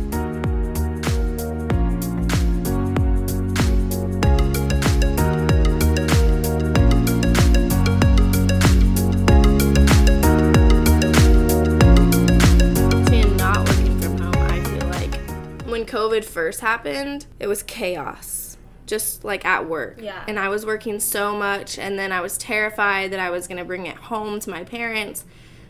COVID 16.11 16.25
first 16.25 16.59
happened, 16.59 17.25
it 17.39 17.47
was 17.47 17.63
chaos, 17.63 18.57
just 18.85 19.23
like 19.23 19.45
at 19.45 19.67
work. 19.67 19.99
Yeah. 20.01 20.23
And 20.27 20.37
I 20.39 20.49
was 20.49 20.65
working 20.65 20.99
so 20.99 21.35
much, 21.35 21.79
and 21.79 21.97
then 21.97 22.11
I 22.11 22.21
was 22.21 22.37
terrified 22.37 23.11
that 23.11 23.19
I 23.19 23.29
was 23.29 23.47
going 23.47 23.57
to 23.57 23.65
bring 23.65 23.85
it 23.85 23.95
home 23.95 24.39
to 24.41 24.49
my 24.49 24.63
parents. 24.63 25.25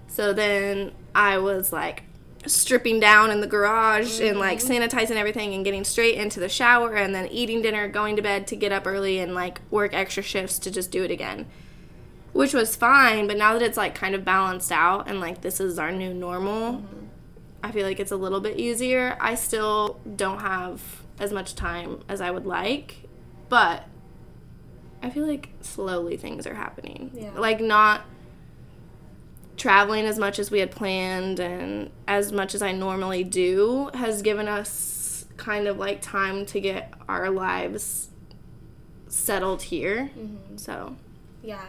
So 0.08 0.34
then 0.34 0.92
I 1.16 1.38
was 1.38 1.72
like 1.72 2.04
stripping 2.48 3.00
down 3.00 3.30
in 3.30 3.40
the 3.40 3.48
garage 3.48 4.20
and 4.20 4.40
like 4.40 4.58
mm-hmm. 4.58 4.84
sanitizing 4.84 5.16
everything 5.16 5.54
and 5.54 5.64
getting 5.64 5.84
straight 5.84 6.16
into 6.16 6.40
the 6.40 6.50
shower 6.50 6.96
and 6.96 7.14
then 7.14 7.28
eating 7.28 7.62
dinner, 7.62 7.88
going 7.88 8.16
to 8.16 8.22
bed 8.22 8.48
to 8.48 8.56
get 8.56 8.72
up 8.72 8.88
early 8.88 9.20
and 9.20 9.36
like 9.36 9.62
work 9.70 9.94
extra 9.94 10.24
shifts 10.24 10.58
to 10.58 10.72
just 10.72 10.92
do 10.92 11.04
it 11.04 11.12
again 11.12 11.46
which 12.34 12.54
was 12.54 12.78
fine 12.78 13.28
but 13.28 13.36
now 13.36 13.52
that 13.52 13.62
it's 13.62 13.76
like 13.76 13.94
kind 13.94 14.16
of 14.16 14.24
balanced 14.24 14.72
out 14.72 15.06
and 15.10 15.20
like 15.20 15.42
this 15.42 15.60
is 15.60 15.78
our 15.78 15.92
new 15.92 16.14
normal 16.14 16.76
mm-hmm. 16.76 17.01
I 17.64 17.72
feel 17.72 17.86
like 17.86 18.00
it's 18.00 18.12
a 18.12 18.18
little 18.18 18.40
bit 18.42 18.60
easier. 18.60 19.18
I 19.20 19.36
still 19.36 20.00
don't 20.16 20.40
have 20.40 20.82
as 21.20 21.32
much 21.32 21.56
time 21.56 22.02
as 22.10 22.22
i 22.22 22.32
would 22.32 22.46
like 22.46 23.08
but 23.50 23.84
i 25.04 25.10
feel 25.10 25.28
like 25.28 25.50
slowly 25.62 26.18
things 26.18 26.48
are 26.48 26.56
happening. 26.56 27.12
Yeah. 27.14 27.32
like 27.38 27.60
not 27.60 28.02
traveling 29.58 30.06
as 30.06 30.18
much 30.18 30.40
as 30.40 30.50
we 30.50 30.60
had 30.60 30.72
planned 30.72 31.40
and 31.40 31.92
as 32.08 32.32
much 32.32 32.56
as 32.56 32.62
i 32.62 32.72
normally 32.72 33.24
do 33.24 33.92
has 33.94 34.22
given 34.22 34.48
us 34.48 35.26
kind 35.38 35.68
of 35.68 35.78
like 35.78 36.02
time 36.02 36.46
to 36.46 36.60
get 36.60 36.94
our 37.08 37.30
lives 37.30 38.10
settled 39.08 39.64
here. 39.64 40.12
Mm-hmm. 40.18 40.58
So. 40.58 40.96
Yeah, 41.44 41.66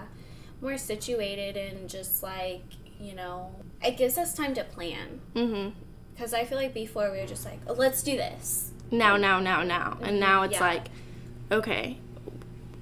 more 0.61 0.79
situated 0.79 1.57
and 1.57 1.89
just 1.89 2.23
like 2.23 2.63
you 3.03 3.15
know, 3.15 3.51
it 3.85 3.97
gives 3.97 4.17
us 4.17 4.33
time 4.35 4.55
to 4.55 4.65
plan. 4.65 5.21
hmm 5.35 5.69
Because 6.15 6.33
I 6.33 6.45
feel 6.45 6.59
like 6.59 6.73
before 6.73 7.11
we 7.11 7.19
were 7.19 7.27
just 7.27 7.45
like, 7.45 7.59
oh, 7.67 7.73
let's 7.75 8.03
do 8.03 8.17
this. 8.17 8.71
now, 8.91 9.17
now, 9.17 9.41
now, 9.41 9.63
now. 9.63 9.99
And 10.03 10.21
now 10.21 10.43
it's 10.43 10.55
Yeah. 10.55 10.61
like, 10.61 10.85
okay, 11.51 11.99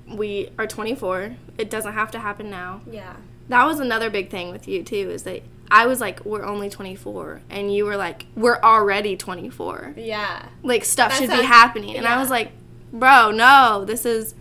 we 0.08 0.50
are 0.58 0.66
24. 0.66 1.36
It 1.56 1.70
doesn't 1.70 1.92
have 1.94 2.10
to 2.12 2.18
happen 2.18 2.50
now. 2.50 2.80
Yeah. 2.90 3.14
That 3.48 3.64
was 3.66 3.80
another 3.80 4.10
big 4.10 4.28
thing 4.30 4.50
with 4.50 4.66
you, 4.68 4.82
too, 4.82 5.10
is 5.10 5.22
that 5.22 5.42
I 5.70 5.86
was 5.86 6.00
like, 6.00 6.24
we're 6.24 6.44
only 6.44 6.68
24. 6.68 7.42
And 7.48 7.72
you 7.72 7.84
were 7.84 7.96
like, 7.96 8.26
we're 8.36 8.60
already 8.60 9.16
24. 9.16 9.94
Yeah. 9.96 10.46
Like, 10.64 10.84
stuff 10.84 11.10
That's 11.10 11.20
should 11.20 11.30
be 11.30 11.44
happening. 11.46 11.96
And 11.96 12.06
I 12.06 12.18
was 12.20 12.28
like, 12.30 12.50
bro, 12.92 13.30
no, 13.30 13.84
this 13.84 14.04
is. 14.04 14.34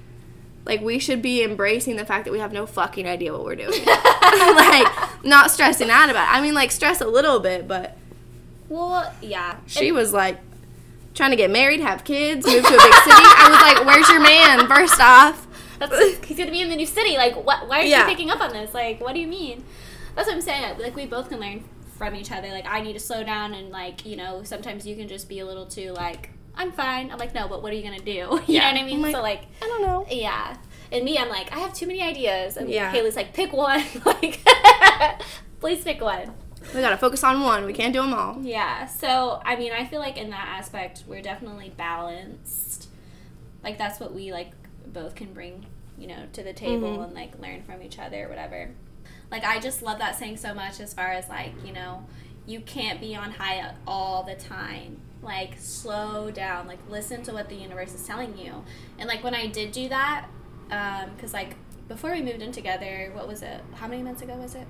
Like, 0.65 0.81
we 0.81 0.99
should 0.99 1.21
be 1.21 1.43
embracing 1.43 1.95
the 1.95 2.05
fact 2.05 2.25
that 2.25 2.31
we 2.31 2.39
have 2.39 2.53
no 2.53 2.65
fucking 2.67 3.07
idea 3.07 3.31
what 3.33 3.43
we're 3.43 3.55
doing. 3.55 3.71
like, 3.85 5.23
not 5.25 5.49
stressing 5.51 5.89
out 5.89 6.09
about 6.09 6.27
it. 6.31 6.37
I 6.37 6.41
mean, 6.41 6.53
like, 6.53 6.71
stress 6.71 7.01
a 7.01 7.07
little 7.07 7.39
bit, 7.39 7.67
but 7.67 7.97
Well, 8.67 9.11
yeah. 9.21 9.57
she 9.65 9.91
was 9.91 10.13
like 10.13 10.37
trying 11.15 11.31
to 11.31 11.37
get 11.37 11.49
married, 11.49 11.79
have 11.79 12.03
kids, 12.03 12.45
move 12.45 12.61
to 12.61 12.67
a 12.67 12.71
big 12.71 12.93
city. 12.93 13.25
I 13.25 13.47
was 13.49 13.61
like, 13.61 13.85
"Where's 13.85 14.07
your 14.09 14.21
man?" 14.21 14.67
First 14.67 14.99
off, 15.01 15.47
That's, 15.79 16.25
he's 16.25 16.37
gonna 16.37 16.51
be 16.51 16.61
in 16.61 16.69
the 16.69 16.75
new 16.75 16.85
city. 16.85 17.17
Like, 17.17 17.35
what? 17.35 17.67
Why 17.67 17.77
aren't 17.77 17.89
Yeah. 17.89 18.01
you 18.01 18.05
picking 18.05 18.29
up 18.29 18.39
on 18.41 18.53
this? 18.53 18.73
Like, 18.73 19.01
what 19.01 19.15
do 19.15 19.19
you 19.21 19.27
mean? 19.27 19.63
That's 20.15 20.27
what 20.27 20.35
I'm 20.35 20.41
saying. 20.41 20.77
Like, 20.79 20.95
we 20.95 21.05
both 21.07 21.29
can 21.29 21.39
learn 21.39 21.63
from 21.97 22.15
each 22.15 22.31
other. 22.31 22.49
Like, 22.49 22.65
I 22.67 22.81
need 22.81 22.93
to 22.93 22.99
slow 22.99 23.23
down, 23.23 23.53
and 23.53 23.69
like, 23.71 24.05
you 24.05 24.15
know, 24.17 24.43
sometimes 24.43 24.85
you 24.85 24.95
can 24.95 25.07
just 25.07 25.27
be 25.27 25.39
a 25.39 25.45
little 25.45 25.65
too 25.65 25.91
like, 25.93 26.29
I'm 26.59 26.71
fine. 26.73 27.09
I'm 27.09 27.17
like, 27.17 27.33
no, 27.33 27.47
but 27.47 27.63
what 27.63 27.71
are 27.71 27.75
you 27.75 27.81
gonna 27.83 27.97
do? 27.99 28.11
you 28.45 28.55
Yeah. 28.55 28.69
know 28.71 28.75
what 28.75 28.81
I 28.81 28.85
mean? 28.85 29.01
Like- 29.01 29.15
so 29.15 29.21
like, 29.21 29.43
I 29.63 29.67
don't 29.67 29.81
know. 29.81 30.05
yeah. 30.09 30.57
And 30.91 31.05
me, 31.05 31.17
I'm 31.17 31.29
like, 31.29 31.51
I 31.55 31.59
have 31.59 31.73
too 31.73 31.87
many 31.87 32.01
ideas. 32.01 32.57
And 32.57 32.69
Yeah. 32.69 32.91
Haley's 32.91 33.15
like, 33.15 33.33
pick 33.33 33.53
one. 33.53 33.83
like, 34.05 34.39
please 35.59 35.83
pick 35.83 36.01
one. 36.01 36.33
We 36.75 36.81
gotta 36.81 36.97
focus 36.97 37.23
on 37.23 37.41
one. 37.41 37.65
We 37.65 37.73
can't 37.73 37.93
do 37.93 38.01
them 38.01 38.13
all. 38.13 38.37
Yeah. 38.41 38.85
So, 38.85 39.41
I 39.45 39.55
mean, 39.55 39.71
I 39.71 39.85
feel 39.85 39.99
like 39.99 40.17
in 40.17 40.29
that 40.31 40.47
aspect, 40.59 41.03
we're 41.07 41.21
definitely 41.21 41.71
balanced. 41.77 42.89
Like 43.63 43.77
that's 43.77 43.99
what 43.99 44.13
we 44.13 44.31
like 44.31 44.51
both 44.87 45.15
can 45.15 45.33
bring, 45.33 45.65
you 45.97 46.07
know, 46.07 46.25
to 46.33 46.43
the 46.43 46.53
table 46.53 46.97
Mhm. 46.97 47.03
and 47.05 47.13
like 47.13 47.39
learn 47.39 47.63
from 47.63 47.81
each 47.81 47.99
other 47.99 48.25
or 48.25 48.29
whatever. 48.29 48.69
Like 49.31 49.43
I 49.45 49.59
just 49.59 49.81
love 49.81 49.99
that 49.99 50.17
saying 50.17 50.37
so 50.37 50.53
much 50.53 50.79
as 50.79 50.93
far 50.93 51.07
as 51.11 51.29
like, 51.29 51.53
you 51.65 51.71
know, 51.73 52.05
you 52.45 52.59
can't 52.61 52.99
be 52.99 53.15
on 53.15 53.31
high 53.31 53.73
all 53.87 54.23
the 54.23 54.35
time. 54.35 55.01
Like 55.21 55.57
slow 55.59 56.31
down, 56.31 56.67
like 56.67 56.79
listen 56.89 57.23
to 57.23 57.33
what 57.33 57.49
the 57.49 57.55
universe 57.55 57.93
is 57.93 58.05
telling 58.05 58.37
you. 58.37 58.63
And 58.97 59.07
like 59.07 59.23
when 59.23 59.35
I 59.35 59.47
did 59.47 59.71
do 59.71 59.89
that, 59.89 60.27
um 60.71 61.11
cuz 61.17 61.33
like 61.33 61.55
before 61.87 62.11
we 62.11 62.21
moved 62.21 62.41
in 62.41 62.51
together, 62.51 63.11
what 63.13 63.27
was 63.27 63.41
it? 63.41 63.61
How 63.75 63.87
many 63.87 64.03
months 64.03 64.21
ago 64.21 64.35
was 64.35 64.55
it? 64.55 64.67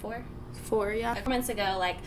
4? 0.00 0.24
Four, 0.64 0.92
yeah. 0.92 1.12
like 1.12 1.26
months 1.26 1.48
ago, 1.48 1.76
like 1.78 1.98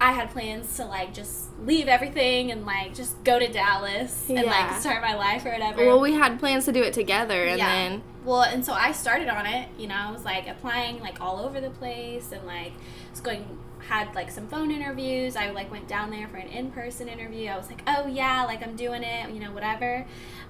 I 0.00 0.12
had 0.12 0.30
plans 0.30 0.76
to 0.76 0.84
like 0.84 1.12
just 1.12 1.48
leave 1.64 1.88
everything 1.88 2.52
and 2.52 2.64
like 2.64 2.94
just 2.94 3.22
go 3.24 3.38
to 3.38 3.48
Dallas 3.48 4.26
and 4.28 4.44
like 4.44 4.80
start 4.80 5.02
my 5.02 5.14
life 5.14 5.44
or 5.44 5.50
whatever. 5.50 5.84
Well, 5.86 6.00
we 6.00 6.12
had 6.12 6.38
plans 6.38 6.64
to 6.66 6.72
do 6.72 6.82
it 6.82 6.92
together, 6.92 7.44
and 7.44 7.58
Yeah. 7.58 7.66
then 7.66 8.02
well, 8.24 8.42
and 8.42 8.64
so 8.64 8.72
I 8.74 8.92
started 8.92 9.28
on 9.28 9.46
it. 9.46 9.68
You 9.78 9.88
know, 9.88 9.96
I 9.96 10.10
was 10.12 10.24
like 10.24 10.46
applying 10.46 11.00
like 11.00 11.20
all 11.20 11.40
over 11.40 11.60
the 11.60 11.70
place 11.70 12.30
and 12.30 12.46
like 12.46 12.72
was 13.10 13.20
going 13.20 13.58
had 13.88 14.14
like 14.14 14.30
some 14.30 14.46
phone 14.46 14.70
interviews. 14.70 15.34
I 15.34 15.50
like 15.50 15.70
went 15.70 15.88
down 15.88 16.10
there 16.10 16.28
for 16.28 16.36
an 16.36 16.48
in 16.48 16.70
person 16.70 17.08
interview. 17.08 17.48
I 17.48 17.56
was 17.56 17.68
like, 17.68 17.82
oh 17.86 18.06
yeah, 18.06 18.44
like 18.44 18.62
I'm 18.62 18.76
doing 18.76 19.02
it. 19.02 19.30
You 19.30 19.40
know, 19.40 19.52
whatever. 19.52 20.06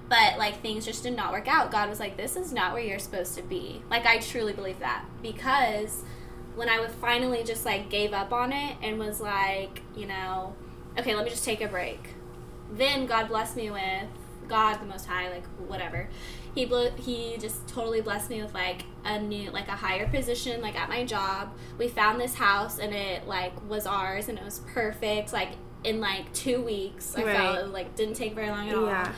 But 0.09 0.37
like 0.37 0.61
things 0.61 0.85
just 0.85 1.03
did 1.03 1.15
not 1.15 1.31
work 1.31 1.47
out. 1.47 1.71
God 1.71 1.89
was 1.89 1.99
like, 1.99 2.17
this 2.17 2.35
is 2.35 2.51
not 2.51 2.73
where 2.73 2.83
you're 2.83 2.99
supposed 2.99 3.35
to 3.35 3.43
be. 3.43 3.81
Like 3.89 4.05
I 4.05 4.19
truly 4.19 4.53
believe 4.53 4.79
that 4.79 5.05
because 5.21 6.03
when 6.55 6.67
I 6.67 6.85
finally 6.99 7.43
just 7.43 7.65
like 7.65 7.89
gave 7.89 8.11
up 8.11 8.33
on 8.33 8.51
it 8.51 8.77
and 8.83 8.99
was 8.99 9.21
like, 9.21 9.81
you 9.95 10.05
know, 10.05 10.55
okay, 10.97 11.15
let 11.15 11.23
me 11.23 11.31
just 11.31 11.45
take 11.45 11.61
a 11.61 11.67
break. 11.67 12.15
Then 12.71 13.05
God 13.05 13.29
blessed 13.29 13.55
me 13.55 13.71
with 13.71 14.07
God 14.47 14.81
the 14.81 14.85
Most 14.85 15.05
High, 15.05 15.29
like 15.29 15.45
whatever. 15.67 16.09
He 16.59 16.65
he 17.01 17.37
just 17.37 17.67
totally 17.67 18.01
blessed 18.01 18.29
me 18.29 18.41
with 18.41 18.53
like 18.53 18.83
a 19.05 19.19
new 19.19 19.49
like 19.51 19.67
a 19.69 19.71
higher 19.77 20.07
position 20.09 20.61
like 20.61 20.75
at 20.79 20.89
my 20.89 21.05
job. 21.05 21.51
We 21.77 21.87
found 21.87 22.19
this 22.19 22.35
house 22.35 22.79
and 22.79 22.93
it 22.93 23.27
like 23.27 23.53
was 23.69 23.85
ours 23.87 24.27
and 24.27 24.37
it 24.37 24.43
was 24.43 24.59
perfect. 24.73 25.31
Like 25.31 25.49
in 25.83 26.01
like 26.01 26.33
two 26.33 26.61
weeks, 26.61 27.15
I 27.17 27.23
Right. 27.23 27.35
felt 27.37 27.57
it 27.59 27.67
like 27.71 27.95
didn't 27.95 28.15
take 28.15 28.35
very 28.35 28.49
long 28.49 28.67
at 28.69 28.75
all. 28.75 28.85
yeah, 28.87 29.13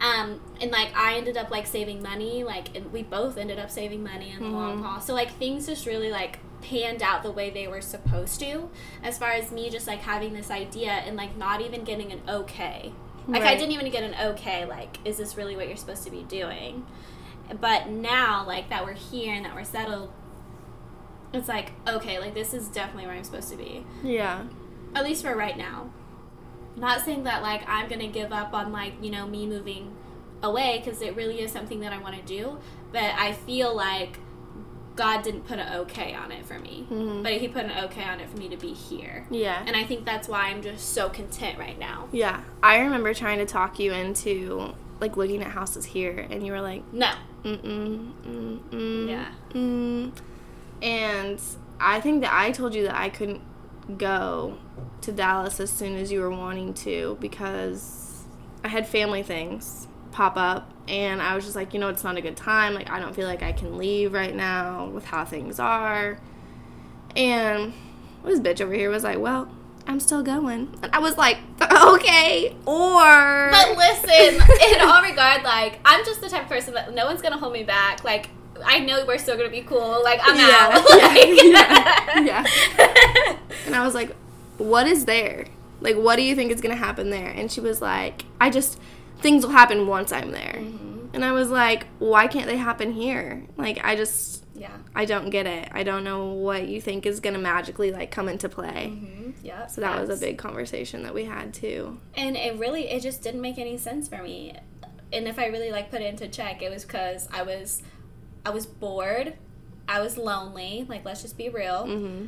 Um, 0.00 0.40
and 0.62 0.70
like 0.70 0.96
I 0.96 1.16
ended 1.18 1.36
up 1.36 1.50
like 1.50 1.66
saving 1.66 2.02
money, 2.02 2.44
like 2.44 2.74
and 2.74 2.90
we 2.90 3.02
both 3.02 3.36
ended 3.36 3.58
up 3.58 3.70
saving 3.70 4.02
money 4.02 4.30
in 4.30 4.42
the 4.42 4.48
long 4.48 4.78
Mhm. 4.80 4.84
haul. 4.86 5.00
So 5.00 5.12
like 5.12 5.32
things 5.36 5.66
just 5.66 5.84
really 5.84 6.10
like 6.10 6.38
panned 6.62 7.02
out 7.02 7.22
the 7.22 7.30
way 7.30 7.50
they 7.50 7.68
were 7.68 7.82
supposed 7.82 8.40
to. 8.40 8.70
As 9.02 9.18
far 9.18 9.30
as 9.32 9.52
me 9.52 9.68
just 9.68 9.86
like 9.86 10.00
having 10.00 10.32
this 10.32 10.50
idea 10.50 10.90
and 10.92 11.16
like 11.16 11.36
not 11.36 11.60
even 11.60 11.84
getting 11.84 12.10
an 12.12 12.22
okay. 12.26 12.92
Like 13.32 13.42
I 13.42 13.54
didn't 13.54 13.72
even 13.72 13.90
get 13.90 14.02
an 14.02 14.14
okay. 14.32 14.64
Like, 14.64 14.98
is 15.04 15.18
this 15.18 15.36
really 15.36 15.56
what 15.56 15.68
you're 15.68 15.76
supposed 15.76 16.04
to 16.04 16.10
be 16.10 16.22
doing? 16.22 16.86
But 17.60 17.88
now, 17.88 18.46
like 18.46 18.68
that 18.70 18.84
we're 18.84 18.92
here 18.94 19.34
and 19.34 19.44
that 19.44 19.54
we're 19.54 19.64
settled, 19.64 20.12
it's 21.32 21.48
like 21.48 21.72
okay, 21.86 22.18
like 22.18 22.34
this 22.34 22.54
is 22.54 22.68
definitely 22.68 23.06
where 23.06 23.16
I'm 23.16 23.24
supposed 23.24 23.50
to 23.50 23.56
be. 23.56 23.84
Yeah. 24.02 24.44
At 24.94 25.04
least 25.04 25.22
for 25.22 25.34
right 25.36 25.56
now. 25.56 25.90
Not 26.76 27.00
saying 27.02 27.24
that 27.24 27.42
like 27.42 27.62
I'm 27.68 27.88
gonna 27.88 28.08
give 28.08 28.32
up 28.32 28.52
on 28.54 28.72
like 28.72 28.94
you 29.02 29.10
know 29.10 29.26
me 29.26 29.46
moving 29.46 29.96
away 30.42 30.82
because 30.82 31.02
it 31.02 31.14
really 31.16 31.40
is 31.40 31.52
something 31.52 31.80
that 31.80 31.92
I 31.92 31.98
want 31.98 32.16
to 32.16 32.22
do, 32.22 32.58
but 32.92 33.02
I 33.02 33.32
feel 33.32 33.74
like 33.74 34.18
God 34.96 35.22
didn't 35.22 35.46
put 35.46 35.58
an 35.58 35.72
okay 35.80 36.14
on 36.14 36.30
it 36.32 36.44
for 36.44 36.58
me, 36.58 36.86
Mhm. 36.90 37.22
but 37.22 37.32
He 37.34 37.48
put 37.48 37.64
an 37.64 37.72
okay 37.84 38.04
on 38.04 38.20
it 38.20 38.28
for 38.28 38.36
me 38.36 38.48
to 38.48 38.56
be 38.56 38.72
here. 38.72 39.26
Yeah. 39.30 39.62
And 39.66 39.76
I 39.76 39.84
think 39.84 40.04
that's 40.04 40.28
why 40.28 40.48
I'm 40.48 40.62
just 40.62 40.92
so 40.92 41.08
content 41.08 41.58
right 41.58 41.78
now. 41.78 42.08
Yeah. 42.12 42.40
I 42.62 42.80
remember 42.80 43.14
trying 43.14 43.38
to 43.38 43.46
talk 43.46 43.78
you 43.78 43.92
into 43.92 44.74
like 45.00 45.16
looking 45.16 45.40
at 45.42 45.48
houses 45.52 45.86
here, 45.86 46.26
and 46.30 46.44
you 46.44 46.52
were 46.52 46.60
like, 46.60 46.82
No. 46.92 47.10
mm 47.44 47.56
mm 47.62 48.12
mm 48.26 48.58
mm. 48.70 49.08
Yeah. 49.08 49.28
Mm. 49.54 50.12
And 50.82 51.40
I 51.80 52.00
think 52.00 52.20
that 52.22 52.32
I 52.34 52.50
told 52.50 52.74
you 52.74 52.82
that 52.84 52.94
I 52.96 53.08
couldn't 53.08 53.40
go 53.96 54.58
to 55.00 55.12
Dallas 55.12 55.58
as 55.60 55.70
soon 55.70 55.96
as 55.96 56.12
you 56.12 56.20
were 56.20 56.30
wanting 56.30 56.74
to 56.74 57.16
because 57.20 58.24
I 58.62 58.68
had 58.68 58.86
family 58.86 59.22
things 59.22 59.88
pop 60.12 60.36
up 60.36 60.70
and 60.88 61.22
I 61.22 61.34
was 61.34 61.44
just 61.44 61.56
like, 61.56 61.72
you 61.72 61.80
know, 61.80 61.88
it's 61.88 62.02
not 62.04 62.16
a 62.16 62.20
good 62.20 62.36
time. 62.36 62.74
Like 62.74 62.90
I 62.90 62.98
don't 63.00 63.14
feel 63.14 63.26
like 63.28 63.42
I 63.42 63.52
can 63.52 63.78
leave 63.78 64.12
right 64.12 64.34
now 64.34 64.86
with 64.86 65.04
how 65.04 65.24
things 65.24 65.58
are. 65.60 66.18
And 67.16 67.72
this 68.24 68.40
bitch 68.40 68.60
over 68.60 68.72
here 68.72 68.90
was 68.90 69.02
like, 69.04 69.18
well, 69.18 69.48
I'm 69.86 69.98
still 70.00 70.22
going. 70.22 70.76
And 70.82 70.90
I 70.92 70.98
was 71.00 71.16
like, 71.16 71.38
okay. 71.62 72.54
Or 72.66 73.50
But 73.50 73.76
listen, 73.76 74.40
in 74.74 74.80
all 74.80 75.02
regard, 75.02 75.42
like 75.42 75.80
I'm 75.84 76.04
just 76.04 76.20
the 76.20 76.28
type 76.28 76.42
of 76.44 76.48
person 76.48 76.74
that 76.74 76.94
no 76.94 77.06
one's 77.06 77.22
gonna 77.22 77.38
hold 77.38 77.52
me 77.52 77.64
back. 77.64 78.04
Like 78.04 78.28
I 78.64 78.80
know 78.80 79.04
we're 79.06 79.18
still 79.18 79.36
gonna 79.36 79.48
be 79.48 79.62
cool. 79.62 80.02
Like 80.04 80.20
I'm 80.22 80.36
Yeah, 80.36 80.68
out. 80.70 80.84
yeah, 80.90 82.44
Like- 82.44 82.46
yeah, 82.78 83.36
And 83.66 83.74
I 83.74 83.84
was 83.84 83.94
like, 83.94 84.14
what 84.58 84.86
is 84.86 85.04
there? 85.06 85.46
Like, 85.80 85.96
what 85.96 86.16
do 86.16 86.22
you 86.22 86.34
think 86.34 86.50
is 86.52 86.60
to 86.60 86.76
happen 86.76 87.08
there? 87.10 87.28
And 87.30 87.50
she 87.50 87.60
was 87.62 87.80
like, 87.80 88.26
I 88.38 88.50
just, 88.50 88.78
things 89.20 89.44
will 89.44 89.52
happen 89.52 89.86
once 89.86 90.12
I'm 90.12 90.30
there. 90.32 90.56
Mm-hmm. 90.58 91.14
And 91.14 91.24
I 91.24 91.32
was 91.32 91.50
like, 91.50 91.86
why 91.98 92.26
can't 92.28 92.46
they 92.46 92.56
happen 92.56 92.92
here? 92.92 93.44
Like, 93.56 93.84
I 93.84 93.96
just, 93.96 94.44
yeah. 94.54 94.76
I 94.94 95.04
don't 95.04 95.30
get 95.30 95.46
it. 95.46 95.68
I 95.72 95.82
don't 95.82 96.04
know 96.04 96.26
what 96.32 96.68
you 96.68 96.80
think 96.80 97.04
is 97.04 97.18
going 97.20 97.34
to 97.34 97.40
magically, 97.40 97.90
like, 97.90 98.10
come 98.12 98.28
into 98.28 98.48
play. 98.48 98.92
Mm-hmm. 98.94 99.30
Yeah. 99.42 99.66
So 99.66 99.80
that 99.80 100.00
was 100.00 100.10
a 100.10 100.16
big 100.24 100.38
conversation 100.38 101.02
that 101.02 101.12
we 101.14 101.24
had, 101.24 101.52
too. 101.52 101.98
and 102.14 102.36
it 102.36 102.58
really 102.58 102.88
it 102.90 103.00
just 103.02 103.22
didn't 103.22 103.40
make 103.40 103.58
any 103.58 103.76
sense 103.76 104.08
for 104.08 104.22
me 104.22 104.54
and 105.12 105.26
if 105.26 105.38
i 105.40 105.46
really 105.46 105.72
like 105.72 105.90
put 105.90 106.00
it 106.00 106.04
into 106.06 106.28
check 106.28 106.62
it 106.62 106.70
was 106.70 106.84
because 106.84 107.28
i 107.32 107.42
was 107.42 107.82
i 108.46 108.50
was 108.50 108.64
bored 108.64 109.34
i 109.88 110.00
was 110.00 110.16
lonely 110.16 110.86
like 110.88 111.04
let's 111.04 111.20
just 111.22 111.36
be 111.36 111.48
real 111.48 111.84
hmm 111.84 112.26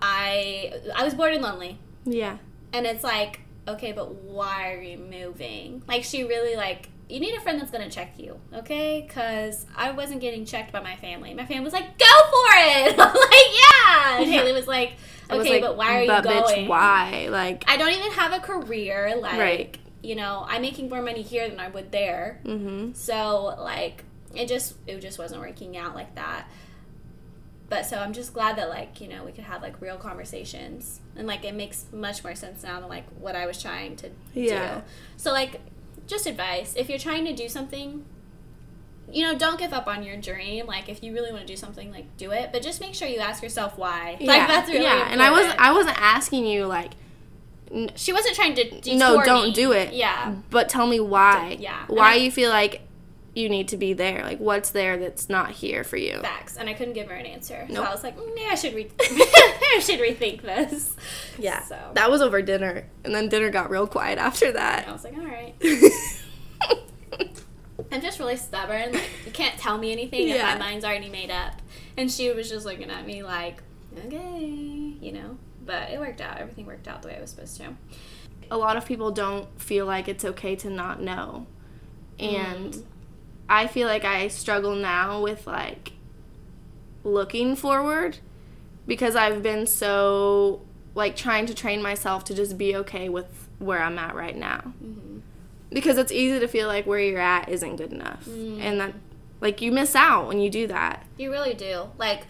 i 0.00 0.72
i 0.94 1.02
was 1.04 1.12
bored 1.14 1.32
and 1.34 1.42
lonely 1.42 1.78
Yeah. 2.04 2.38
and 2.72 2.86
it's 2.86 3.02
like 3.02 3.40
okay 3.70 3.92
but 3.92 4.14
why 4.14 4.72
are 4.72 4.82
you 4.82 4.98
moving 4.98 5.82
like 5.88 6.04
she 6.04 6.24
really 6.24 6.56
like 6.56 6.88
you 7.08 7.18
need 7.18 7.34
a 7.34 7.40
friend 7.40 7.60
that's 7.60 7.70
gonna 7.72 7.90
check 7.90 8.12
you 8.18 8.38
okay 8.54 9.04
because 9.06 9.66
i 9.76 9.90
wasn't 9.90 10.20
getting 10.20 10.44
checked 10.44 10.72
by 10.72 10.80
my 10.80 10.94
family 10.96 11.34
my 11.34 11.44
family 11.44 11.64
was 11.64 11.72
like 11.72 11.98
go 11.98 12.06
for 12.06 12.48
it 12.56 12.92
i'm 12.98 13.14
like 13.14 13.32
yeah 13.60 14.20
and 14.22 14.30
haley 14.30 14.52
was 14.52 14.66
like 14.68 14.92
I 15.28 15.36
was 15.36 15.46
okay 15.46 15.54
like, 15.54 15.62
but 15.62 15.76
why 15.76 15.96
are 15.98 16.00
you 16.02 16.08
but 16.08 16.24
going 16.24 16.42
bitch, 16.64 16.66
why? 16.68 17.28
Like, 17.30 17.62
I 17.68 17.76
don't 17.76 17.92
even 17.92 18.10
have 18.10 18.32
a 18.32 18.40
career. 18.40 19.14
Like, 19.16 19.38
Right. 19.38 19.78
you 20.02 20.16
know, 20.16 20.44
I'm 20.48 20.60
making 20.60 20.88
more 20.88 21.02
money 21.02 21.22
here 21.22 21.48
than 21.48 21.60
I 21.60 21.68
would 21.68 21.92
there. 21.92 22.40
hmm 22.44 22.94
So, 22.94 23.54
like, 23.60 24.02
it 24.34 24.48
just 24.48 24.74
it 24.88 24.98
just 24.98 25.20
wasn't 25.20 25.40
working 25.40 25.76
out 25.76 25.94
like 25.94 26.16
that. 26.16 26.48
But 27.70 27.86
so 27.86 27.96
I'm 27.98 28.12
just 28.12 28.34
glad 28.34 28.56
that 28.56 28.68
like 28.68 29.00
you 29.00 29.08
know 29.08 29.24
we 29.24 29.32
could 29.32 29.44
have 29.44 29.62
like 29.62 29.80
real 29.80 29.96
conversations 29.96 31.00
and 31.16 31.26
like 31.26 31.44
it 31.44 31.54
makes 31.54 31.86
much 31.92 32.22
more 32.22 32.34
sense 32.34 32.62
now 32.62 32.80
than 32.80 32.88
like 32.90 33.04
what 33.18 33.34
I 33.36 33.46
was 33.46 33.62
trying 33.62 33.96
to 33.96 34.10
Yeah. 34.34 34.74
do. 34.76 34.82
So 35.16 35.30
like, 35.32 35.60
just 36.06 36.26
advice: 36.26 36.74
if 36.76 36.88
you're 36.90 36.98
trying 36.98 37.24
to 37.26 37.32
do 37.32 37.48
something, 37.48 38.04
you 39.12 39.22
know, 39.24 39.38
don't 39.38 39.58
give 39.58 39.72
up 39.72 39.86
on 39.86 40.02
your 40.02 40.16
dream. 40.16 40.66
Like, 40.66 40.88
if 40.88 41.02
you 41.02 41.12
really 41.12 41.30
want 41.32 41.42
to 41.46 41.46
do 41.46 41.56
something, 41.56 41.90
like 41.92 42.16
do 42.16 42.30
it. 42.32 42.50
But 42.52 42.62
just 42.62 42.80
make 42.80 42.94
sure 42.94 43.08
you 43.08 43.18
ask 43.18 43.42
yourself 43.42 43.78
why. 43.78 44.16
Yeah. 44.20 44.26
Like 44.26 44.48
that's 44.48 44.68
really 44.68 44.82
yeah. 44.84 45.08
And 45.10 45.22
I 45.22 45.30
wasn't. 45.30 45.58
I 45.60 45.72
wasn't 45.72 46.00
asking 46.00 46.46
you, 46.46 46.66
like, 46.66 46.92
She 47.94 48.12
wasn't 48.12 48.34
trying 48.34 48.54
to 48.56 48.96
no, 48.96 49.22
don't 49.22 49.48
me. 49.48 49.52
do 49.52 49.70
it. 49.72 49.94
Yeah. 49.94 50.34
But 50.50 50.68
tell 50.68 50.86
me 50.88 50.98
why. 50.98 51.56
Yeah. 51.60 51.84
Why 51.86 52.12
I- 52.12 52.16
you 52.16 52.32
feel 52.32 52.50
like 52.50 52.82
you 53.34 53.48
need 53.48 53.68
to 53.68 53.76
be 53.76 53.92
there? 53.92 54.22
Like, 54.24 54.38
what's 54.40 54.70
there 54.70 54.96
that's 54.98 55.28
not 55.28 55.52
here 55.52 55.84
for 55.84 55.96
you? 55.96 56.18
Facts. 56.20 56.56
And 56.56 56.68
I 56.68 56.74
couldn't 56.74 56.94
give 56.94 57.08
her 57.08 57.14
an 57.14 57.26
answer. 57.26 57.66
So 57.72 57.82
I 57.82 57.92
was 57.92 58.02
like, 58.02 58.16
mm, 58.18 58.26
maybe 58.34 58.46
I 58.50 58.54
should 58.56 58.74
re- 58.74 58.90
I 59.00 59.80
should 59.82 60.00
rethink 60.00 60.42
this. 60.42 60.94
Yeah. 61.38 61.62
So 61.64 61.78
That 61.94 62.10
was 62.10 62.22
over 62.22 62.42
dinner, 62.42 62.86
and 63.04 63.14
then 63.14 63.28
dinner 63.28 63.50
got 63.50 63.70
real 63.70 63.86
quiet 63.86 64.18
after 64.18 64.50
that. 64.52 64.88
I 64.88 64.92
was 64.92 65.04
like, 65.04 65.16
all 65.16 65.24
right. 65.24 65.54
I'm 67.92 68.00
just 68.02 68.18
really 68.18 68.36
stubborn. 68.36 68.92
Like 68.92 69.10
you 69.26 69.32
can't 69.32 69.58
tell 69.58 69.78
me 69.78 69.90
anything 69.92 70.28
if 70.28 70.40
my 70.42 70.56
mind's 70.58 70.84
already 70.84 71.08
made 71.08 71.30
up. 71.30 71.54
And 71.96 72.10
she 72.10 72.30
was 72.32 72.48
just 72.48 72.64
looking 72.66 72.90
at 72.90 73.06
me 73.06 73.22
like, 73.22 73.62
okay, 74.06 74.38
you 75.00 75.12
know. 75.12 75.38
But 75.64 75.90
it 75.90 75.98
worked 75.98 76.20
out. 76.20 76.38
Everything 76.38 76.66
worked 76.66 76.86
out 76.88 77.02
the 77.02 77.08
way 77.08 77.14
it 77.14 77.20
was 77.20 77.30
supposed 77.30 77.56
to. 77.58 77.74
A 78.50 78.56
lot 78.56 78.76
of 78.76 78.86
people 78.86 79.10
don't 79.10 79.48
feel 79.60 79.86
like 79.86 80.08
it's 80.08 80.24
okay 80.24 80.56
to 80.56 80.70
not 80.70 81.00
know, 81.00 81.46
and 82.18 82.74
Mm. 82.74 82.82
I 83.50 83.66
feel 83.66 83.88
like 83.88 84.04
I 84.04 84.28
struggle 84.28 84.74
now 84.76 85.20
with 85.20 85.46
like 85.46 85.92
looking 87.02 87.56
forward 87.56 88.18
because 88.86 89.16
I've 89.16 89.42
been 89.42 89.66
so 89.66 90.62
like 90.94 91.16
trying 91.16 91.46
to 91.46 91.54
train 91.54 91.82
myself 91.82 92.24
to 92.24 92.34
just 92.34 92.56
be 92.56 92.74
okay 92.76 93.08
with 93.08 93.48
where 93.58 93.82
I'm 93.82 93.98
at 93.98 94.14
right 94.14 94.36
now. 94.36 94.72
Mm-hmm. 94.82 95.18
Because 95.70 95.98
it's 95.98 96.12
easy 96.12 96.40
to 96.40 96.48
feel 96.48 96.66
like 96.66 96.86
where 96.86 96.98
you're 97.00 97.20
at 97.20 97.48
isn't 97.48 97.76
good 97.76 97.92
enough. 97.92 98.24
Mm. 98.24 98.60
And 98.60 98.80
that 98.80 98.94
like 99.40 99.60
you 99.60 99.72
miss 99.72 99.94
out 99.94 100.28
when 100.28 100.40
you 100.40 100.48
do 100.50 100.66
that. 100.68 101.04
You 101.18 101.30
really 101.30 101.54
do. 101.54 101.90
Like 101.98 102.26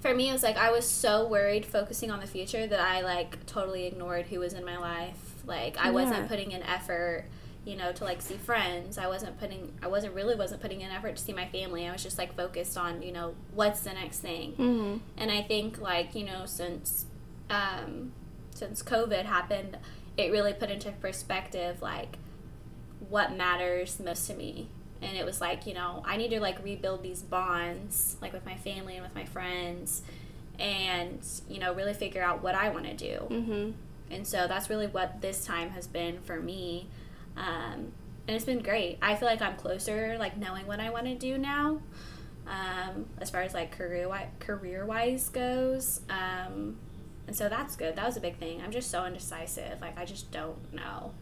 for 0.00 0.12
me, 0.14 0.28
it 0.28 0.32
was 0.32 0.42
like 0.42 0.56
I 0.56 0.70
was 0.70 0.88
so 0.88 1.26
worried 1.26 1.64
focusing 1.64 2.10
on 2.10 2.20
the 2.20 2.26
future 2.26 2.66
that 2.66 2.80
I 2.80 3.00
like 3.00 3.46
totally 3.46 3.86
ignored 3.86 4.26
who 4.26 4.40
was 4.40 4.52
in 4.54 4.64
my 4.64 4.76
life. 4.76 5.16
Like 5.46 5.76
I 5.78 5.86
Yeah. 5.86 5.90
wasn't 5.92 6.28
putting 6.28 6.52
in 6.52 6.62
effort, 6.62 7.26
you 7.64 7.76
know, 7.76 7.92
to 7.92 8.04
like 8.04 8.20
see 8.20 8.36
friends. 8.36 8.98
I 8.98 9.06
wasn't 9.06 9.38
putting. 9.40 9.72
I 9.82 9.86
wasn't 9.88 10.14
really 10.14 10.34
wasn't 10.34 10.60
putting 10.60 10.80
in 10.82 10.90
effort 10.90 11.16
to 11.16 11.22
see 11.22 11.32
my 11.32 11.46
family. 11.48 11.86
I 11.88 11.92
was 11.92 12.02
just 12.02 12.18
like 12.18 12.36
focused 12.36 12.76
on 12.76 13.02
you 13.02 13.12
know 13.12 13.34
what's 13.54 13.80
the 13.80 13.92
next 13.92 14.20
thing. 14.20 14.52
Mhm. 14.58 15.00
And 15.16 15.30
I 15.30 15.42
think 15.42 15.80
like 15.80 16.14
you 16.14 16.24
know 16.24 16.42
since 16.46 17.06
um, 17.50 18.12
since 18.54 18.82
COVID 18.82 19.24
happened, 19.24 19.78
it 20.16 20.30
really 20.30 20.52
put 20.52 20.70
into 20.70 20.90
perspective 20.92 21.80
like 21.82 22.18
what 23.08 23.36
matters 23.36 23.98
most 24.00 24.26
to 24.28 24.34
me. 24.34 24.68
And 25.02 25.16
it 25.16 25.24
was 25.24 25.40
like 25.40 25.66
you 25.66 25.74
know 25.74 26.02
I 26.06 26.16
need 26.16 26.30
to 26.30 26.40
like 26.40 26.62
rebuild 26.62 27.02
these 27.02 27.22
bonds 27.22 28.16
like 28.22 28.32
with 28.32 28.44
my 28.44 28.56
family 28.56 28.94
and 28.94 29.02
with 29.02 29.14
my 29.14 29.24
friends, 29.24 30.02
and 30.58 31.20
you 31.48 31.58
know 31.60 31.72
really 31.74 31.94
figure 31.94 32.22
out 32.22 32.42
what 32.42 32.54
I 32.54 32.68
want 32.68 32.84
to 32.86 32.94
do. 32.94 33.26
Mhm. 33.30 33.72
And 34.10 34.26
so 34.26 34.46
that's 34.46 34.68
really 34.68 34.86
what 34.86 35.20
this 35.22 35.44
time 35.46 35.70
has 35.70 35.86
been 35.86 36.20
for 36.20 36.40
me. 36.40 36.88
Um, 37.36 37.92
and 38.26 38.36
it's 38.36 38.44
been 38.44 38.62
great. 38.62 38.98
I 39.02 39.14
feel 39.16 39.28
like 39.28 39.42
I'm 39.42 39.56
closer, 39.56 40.16
like 40.18 40.36
knowing 40.36 40.66
what 40.66 40.80
I 40.80 40.90
want 40.90 41.06
to 41.06 41.14
do 41.14 41.38
now. 41.38 41.80
Um, 42.46 43.06
as 43.18 43.30
far 43.30 43.40
as 43.40 43.54
like 43.54 43.76
career 43.76 44.08
career 44.38 44.84
wise 44.84 45.28
goes. 45.28 46.00
Um, 46.10 46.76
and 47.26 47.34
so 47.34 47.48
that's 47.48 47.76
good. 47.76 47.96
That 47.96 48.06
was 48.06 48.16
a 48.16 48.20
big 48.20 48.36
thing. 48.36 48.60
I'm 48.62 48.70
just 48.70 48.90
so 48.90 49.04
indecisive. 49.06 49.80
Like 49.80 49.98
I 49.98 50.04
just 50.04 50.30
don't 50.30 50.72
know. 50.72 51.12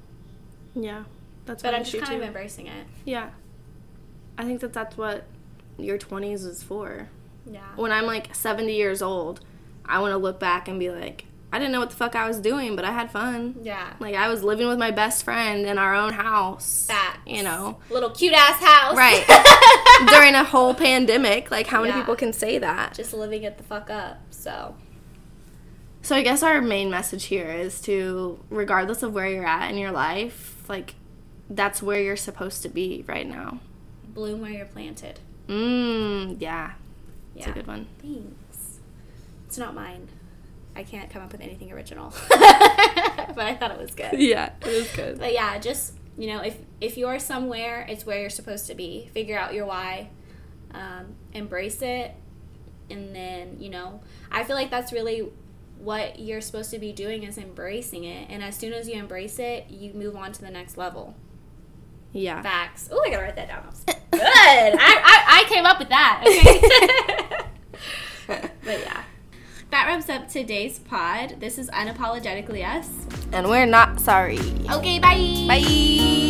Yeah. 0.75 1.05
That's 1.45 1.63
But 1.63 1.73
what 1.73 1.79
I'm 1.79 1.85
just 1.85 2.05
kind 2.05 2.21
of 2.21 2.27
embracing 2.27 2.67
it. 2.67 2.87
Yeah. 3.05 3.31
I 4.39 4.45
think 4.45 4.61
that 4.61 4.73
that's 4.73 4.97
what 4.97 5.25
your 5.79 5.99
20s 5.99 6.47
is 6.47 6.63
for. 6.63 7.09
Yeah. 7.47 7.67
When 7.77 7.93
I'm 7.93 8.07
like 8.07 8.35
70 8.35 8.75
years 8.75 9.03
old, 9.03 9.41
I 9.85 10.01
want 10.01 10.13
to 10.13 10.19
look 10.19 10.39
back 10.39 10.69
and 10.69 10.79
be 10.79 10.91
like, 10.91 11.27
I 11.55 11.59
didn't 11.59 11.73
know 11.73 11.81
what 11.81 11.91
the 11.91 11.97
fuck 11.97 12.17
I 12.17 12.27
was 12.27 12.41
doing, 12.41 12.77
but 12.77 12.85
I 12.87 12.93
had 12.93 13.11
fun. 13.11 13.57
Yeah. 13.63 13.93
Like 14.01 14.15
I 14.15 14.29
was 14.29 14.43
living 14.43 14.69
with 14.69 14.79
my 14.79 14.91
best 14.91 15.23
friend 15.23 15.67
in 15.67 15.77
our 15.77 15.95
own 15.95 16.15
house. 16.15 16.87
Facts. 16.87 17.19
You 17.27 17.43
know. 17.43 17.79
Little 17.91 18.09
cute 18.11 18.33
ass 18.33 18.59
house. 18.63 18.97
Right. 18.97 19.25
During 20.09 20.35
a 20.35 20.45
whole 20.45 20.73
pandemic, 20.75 21.51
like 21.51 21.67
how 21.67 21.83
many 21.83 21.91
Yeah. 21.93 22.01
people 22.01 22.17
can 22.17 22.33
say 22.33 22.57
that? 22.59 22.95
just 22.95 23.13
living 23.13 23.43
it 23.43 23.59
the 23.59 23.65
fuck 23.65 23.91
up. 23.91 24.19
So 24.31 24.75
So 26.01 26.17
I 26.17 26.23
guess 26.23 26.43
our 26.43 26.61
main 26.63 26.91
message 26.91 27.25
here 27.25 27.51
is 27.51 27.81
to 27.83 28.41
regardless 28.49 29.03
of 29.03 29.13
where 29.13 29.29
you're 29.29 29.47
at 29.47 29.71
in 29.71 29.77
your 29.77 29.93
life, 29.93 30.65
like 30.69 30.95
that's 31.51 31.83
where 31.83 32.01
you're 32.01 32.17
supposed 32.17 32.63
to 32.63 32.69
be 32.71 33.05
right 33.07 33.29
now. 33.29 33.59
bloom 34.07 34.41
where 34.41 34.51
you're 34.51 34.65
planted. 34.67 35.21
Mmm, 35.49 36.37
yeah. 36.41 36.73
It's 37.37 37.47
Yeah. 37.47 37.51
a 37.53 37.55
good 37.55 37.67
one. 37.67 37.87
Thanks. 38.01 38.79
It's 39.47 39.59
not 39.59 39.75
mine. 39.75 40.09
I 40.75 40.83
can't 40.83 41.11
come 41.11 41.23
up 41.23 41.33
with 41.33 41.41
anything 41.41 41.73
original. 41.73 42.13
but 42.29 43.39
I 43.39 43.57
thought 43.59 43.71
it 43.73 43.79
was 43.79 43.95
good. 43.95 44.13
Yeah, 44.15 44.53
it 44.63 44.69
is 44.69 44.91
good. 44.93 45.19
But 45.19 45.33
yeah, 45.33 45.59
just 45.59 45.95
you 46.17 46.29
know, 46.29 46.41
if 46.41 46.57
if 46.81 46.97
you're 46.97 47.19
somewhere, 47.19 47.87
it's 47.89 48.05
where 48.07 48.21
you're 48.21 48.31
supposed 48.31 48.67
to 48.69 48.75
be. 48.75 49.11
Figure 49.13 49.39
out 49.39 49.55
your 49.55 49.67
why. 49.67 50.11
um, 50.75 51.15
embrace 51.33 51.83
it, 51.83 52.15
and 52.91 53.15
then 53.15 53.57
you 53.61 53.71
know, 53.71 54.01
I 54.31 54.45
feel 54.45 54.57
like 54.57 54.71
that's 54.71 54.93
really 54.93 55.29
what 55.79 56.19
you're 56.21 56.41
supposed 56.41 56.71
to 56.71 56.79
be 56.79 56.93
doing 56.93 57.25
is 57.25 57.37
embracing 57.39 58.05
it, 58.05 58.29
and 58.31 58.43
as 58.43 58.57
soon 58.57 58.73
as 58.73 58.89
you 58.89 58.95
embrace 58.95 59.39
it, 59.39 59.69
you 59.71 59.93
move 59.95 60.17
on 60.17 60.33
to 60.33 60.41
the 60.41 60.51
next 60.51 60.77
level. 60.79 61.15
Yeah. 62.13 62.43
Facts. 62.43 62.89
Oh, 62.93 63.03
I 63.05 63.11
gotta 63.11 63.23
write 63.23 63.37
that 63.37 63.49
down. 63.49 63.67
Good. 63.87 64.21
I, 64.21 64.75
I, 64.79 65.41
I 65.41 65.45
came 65.49 65.65
up 65.65 65.79
with 65.79 65.89
that. 65.89 66.23
Okay. 68.29 68.51
but 68.65 68.81
yeah. 68.81 69.02
That 69.73 69.87
wraps 69.87 70.11
up 70.11 70.29
today's 70.29 70.79
pod. 70.81 71.37
This 71.41 71.57
is 71.57 71.71
unapologetically 71.71 72.63
us. 72.63 72.91
And 73.33 73.49
we're 73.49 73.65
not 73.65 74.01
sorry. 74.01 74.39
Okay, 74.71 74.99
bye. 74.99 75.47
Bye. 75.49 76.22